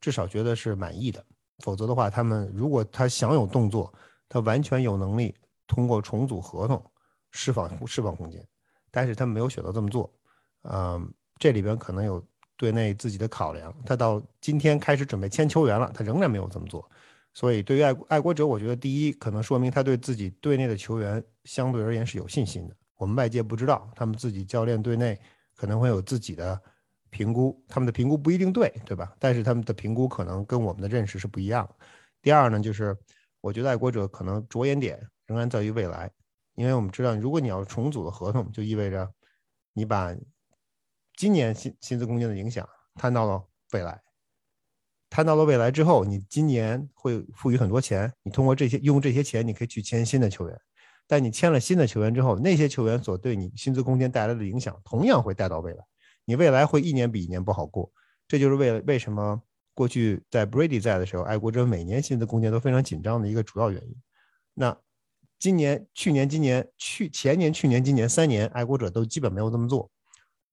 [0.00, 1.22] 至少觉得是满意的。
[1.58, 3.92] 否则的话，他们如果他想有动作，
[4.30, 5.34] 他完全有能力
[5.66, 6.82] 通过重组合同
[7.32, 8.42] 释放释放空间，
[8.90, 10.12] 但是他没有选择这么做，
[10.62, 12.24] 嗯，这里边可能有
[12.56, 13.74] 队内自己的考量。
[13.84, 16.88] 他到今天开始准备签球员了，他仍然没有这么做。
[17.32, 22.74] 所以，对于爱爱国者，我觉得第一可能说明他对自己队内的球员相对而言是有信心的。
[22.96, 25.18] 我们外界不知道，他们自己教练队内
[25.54, 26.60] 可能会有自己的
[27.08, 29.14] 评估，他们的评估不一定对，对吧？
[29.18, 31.68] 但是他们的评估可能跟我们的认识是不一样。
[32.20, 32.96] 第二呢，就是
[33.40, 36.10] 我觉得爱国者可能着眼点仍然在于未来，
[36.60, 39.10] 因为我们知道，如果你要重组的合同，就意味着
[39.72, 40.14] 你把
[41.16, 43.42] 今年薪薪资空间的影响摊到了
[43.72, 43.98] 未来。
[45.08, 50.60] 摊到了未来之后，你今年会赋予很多钱，你通过这些用这些钱，你可以去签新的球员。
[51.06, 55.82] 但你签了新的球员之后，那些球员所对你薪资空间带来的影响，同样会带到未来。
[56.26, 57.90] 你未来会一年比一年不好过。
[58.28, 59.42] 这就是为了为什么
[59.72, 63.96] 过去在 Brady 在的时候，爱国者每年薪资空间都非常紧张的一个主要原因。
[64.52, 64.76] 那
[65.40, 69.90] 今年、去年、今年、去前年、去年、今年三年，爱国者都基本没有这么做。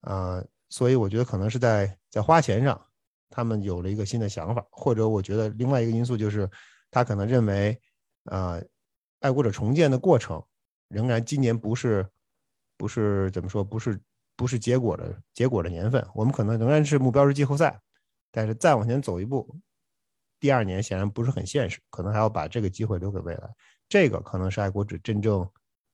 [0.02, 2.82] 啊，所以我觉得可能是在在花钱上。
[3.30, 6.50] 他们有了一个新的想法，或者我觉得另外一个因素就是，
[6.90, 7.78] 他可能认为，
[8.24, 8.64] 呃，
[9.20, 10.42] 爱国者重建的过程
[10.88, 12.08] 仍然今年不是，
[12.78, 14.00] 不是怎么说，不是
[14.38, 17.78] 不是结果的结果的年份，我们可能仍然是目标是季后赛，
[18.32, 19.60] 但是再往前走一步，
[20.40, 23.50] 第二年显然不是很现实，可能还要把这个机会留给未来，
[23.90, 25.50] 这个可能是爱国者真正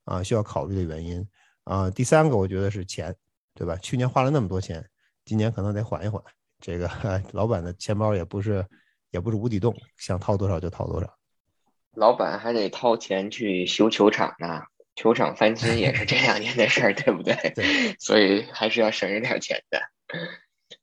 [0.06, 1.28] 啊需要考虑的原因
[1.64, 1.90] 啊。
[1.90, 3.16] 第三个我觉得是钱，
[3.54, 3.76] 对吧？
[3.78, 4.84] 去年花了那么多钱，
[5.26, 6.22] 今年可能得缓一缓。
[6.60, 6.90] 这个
[7.34, 8.66] 老板的钱包也不是，
[9.12, 11.18] 也不是无底洞，想掏多少就掏多少。
[11.96, 14.62] 老板还得掏钱去修球场呢，
[14.96, 17.36] 球场翻新也是这两年的事儿，对不对？
[17.54, 19.80] 对，所以还是要省着点钱的。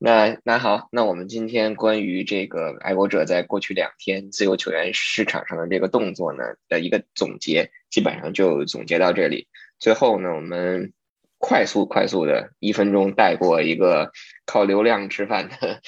[0.02, 9.46] 那那好，那我们今天关于这个爱国者在过去两天自由球员市场上的这个动作呢的一个总结，基本上就总结到这里。
[9.78, 10.92] 最后呢，我们。
[11.42, 14.12] 快速快速的一分钟带过一个
[14.44, 15.80] 靠流量吃饭的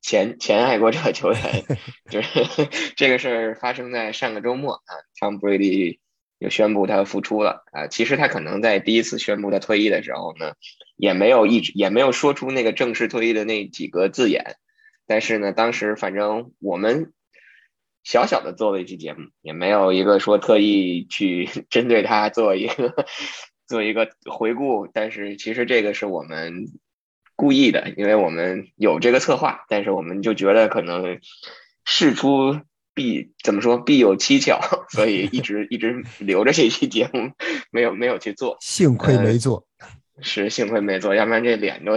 [0.00, 1.64] 前前爱国者球员，
[2.08, 5.98] 就是 这个事儿发生在上个周末啊，Tom Brady
[6.38, 7.86] 又宣布他复出了啊。
[7.86, 10.54] 其实他可能在第一次宣布他退役的时候呢，
[10.96, 14.56] 也没有一直也没有说出那个正式退役的那几个字眼，
[15.06, 17.12] 但是呢，当时反正我们
[18.04, 22.94] 小小的做了一期节目，也没有一个说特意去 针对他做一个。
[23.68, 26.66] 做一个回顾，但是其实这个是我们
[27.34, 31.18] 故意的，因为我们有这个策划，但是我们就觉得可能
[31.84, 32.60] 事出
[32.96, 37.30] 必怎么说必有蹊跷，所以一直一直留着这期节目，
[37.70, 39.64] 没有没有去做，幸亏没做，
[40.20, 41.96] 是幸亏没做，要不然这脸都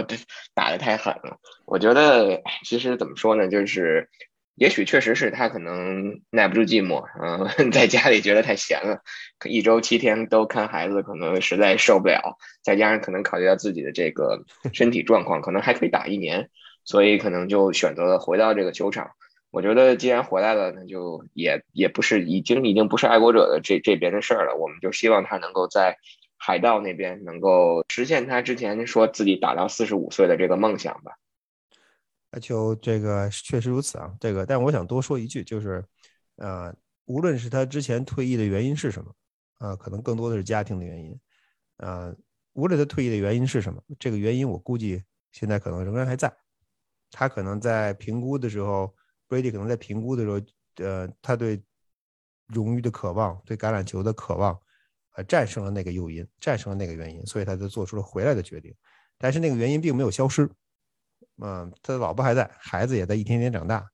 [0.54, 1.38] 打的太狠了。
[1.64, 4.08] 我觉得其实怎么说呢，就是。
[4.56, 8.98] 也许确实是他可能耐不住寂寞，嗯， 在家里觉得太闲了，
[9.48, 12.36] 一周七天都看孩子，可能实在受不了。
[12.62, 14.44] 再加上可能考虑到自己的这个
[14.74, 16.50] 身体状况，可能还可以打一年，
[16.84, 19.12] 所以可能就选择了回到这个球场。
[19.50, 24.56] 我觉得既然回来了，那就也也不是已经已经不是爱国者的这这边的事儿了。
[24.56, 25.98] 我们就希望他能够在
[26.36, 31.18] 海盗那边能够实现他之前说自己打到四十五岁的这个梦想吧。
[32.30, 34.14] 阿秋，这个确实如此啊。
[34.20, 35.84] 这个，但我想多说一句，就是，
[36.36, 36.72] 呃，
[37.06, 39.12] 无论是他之前退役的原因是什么，
[39.58, 41.20] 啊，可能更多的是家庭的原因，
[41.78, 42.14] 啊，
[42.52, 46.32] 无论他退役的原因是什么，这个原因我估计现在可能仍然还在。
[47.10, 48.94] 他可能在评估的时候
[49.30, 50.40] ，Brady 可能在评估的时候，
[50.84, 51.62] 呃，他对
[52.48, 54.60] 荣誉的渴望，对橄榄球的渴望，
[55.14, 58.74] 呃，战胜了那个诱因，战胜了那个原因，所以他就做出了回来的决定。
[59.16, 60.50] 但是那个原因并没有消失。
[61.42, 63.88] 嗯，他的老婆还在，孩子也在一天天长大，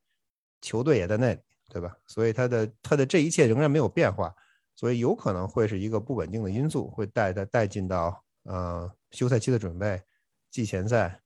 [0.62, 1.96] 球队也在那里，对吧？
[2.06, 4.34] 所以他的他的这一切仍然没有变化，
[4.74, 10.02] 所以有可能会是一个不稳定的因素，会带他带进到呃休赛期的准备、
[10.50, 11.20] 季前赛，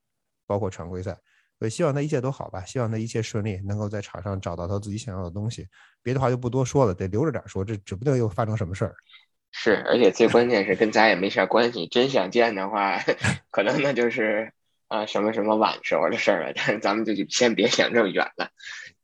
[0.46, 1.18] 包括常规赛。
[1.60, 5.68] 所以希望他一切都好吧，希望他一切顺利，能够在场上找到他自己想要的东西。
[6.02, 8.94] 别的话就不多说了，得留着点说，这指不定又发生什么事儿。
[9.52, 12.98] 是，而且最关键是跟咱也没啥关系，真想见的话，
[13.52, 14.50] 可能那就是。
[14.90, 18.48] 啊，什么什么晚时候的事儿了，但是咱们就先别想这么远了。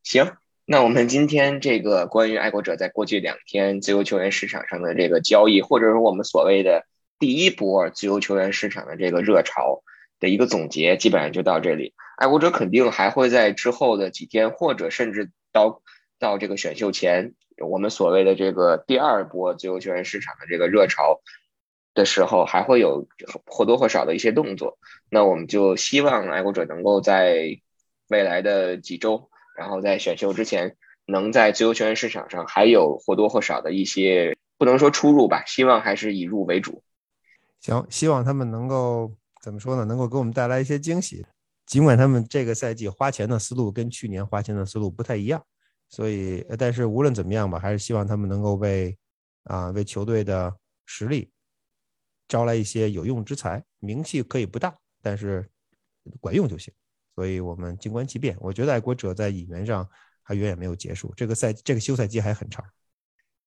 [0.02, 0.32] 行，
[0.64, 6.84] 那我们今天这个关于爱国者在过去两天自由球员市场上的这个交易，或者说我们所谓的
[7.20, 9.84] 第一波自由球员市场的这个热潮
[10.18, 11.94] 的一个总结，基本上就到这里。
[12.16, 15.82] 爱国者肯定还会在之后的几天，或者甚至到
[16.18, 21.20] 到这个选秀前我们所谓的这个第二波自由球员市场的这个热潮
[21.94, 23.06] 的时候，还会有
[23.46, 24.78] 或多或少的一些动作。
[25.10, 27.58] 那我们就希望爱国者能够在
[28.08, 36.82] 未来的几周，然后在选秀之前，能在自由球员市场上还有或多或少的一些，不能说出入吧，希望还是以入为主。
[37.60, 39.12] 行，希望他们能够
[39.42, 39.84] 怎么说呢？
[39.84, 41.24] 能够给我们带来一些惊喜。
[41.66, 45.44] 尽管他们这个赛季花钱的思路跟去年花钱的思路不太一样，
[45.88, 48.96] 所以，但是无论怎么样吧，还是希望他们能够为
[49.44, 50.54] 啊为球队的
[50.84, 51.30] 实力
[52.28, 53.62] 招来一些有用之才。
[53.80, 55.48] 名气可以不大，但是
[56.20, 56.72] 管用就行。
[57.14, 58.36] 所以我们静观其变。
[58.40, 59.88] 我觉得爱国者在引援上
[60.22, 62.64] 还远远没有结束，这个赛这个休赛期还很长。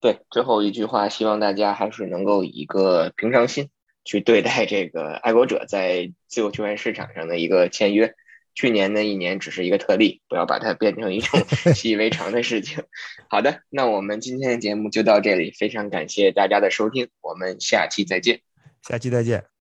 [0.02, 3.70] 对，最后一句话，希望大家还是能够以一个平常心。
[4.06, 8.14] 去对待这个爱国者在自由球员市场上的一个签约，
[8.56, 11.39] 去年那一年只是一个特例，不要把它变成一种
[11.76, 12.84] 习以为常的事情。
[13.30, 18.41] 好的，那我们今天的节目就到这里，非常感谢大家的收听，我们下期再见。
[18.82, 19.59] 下期再见。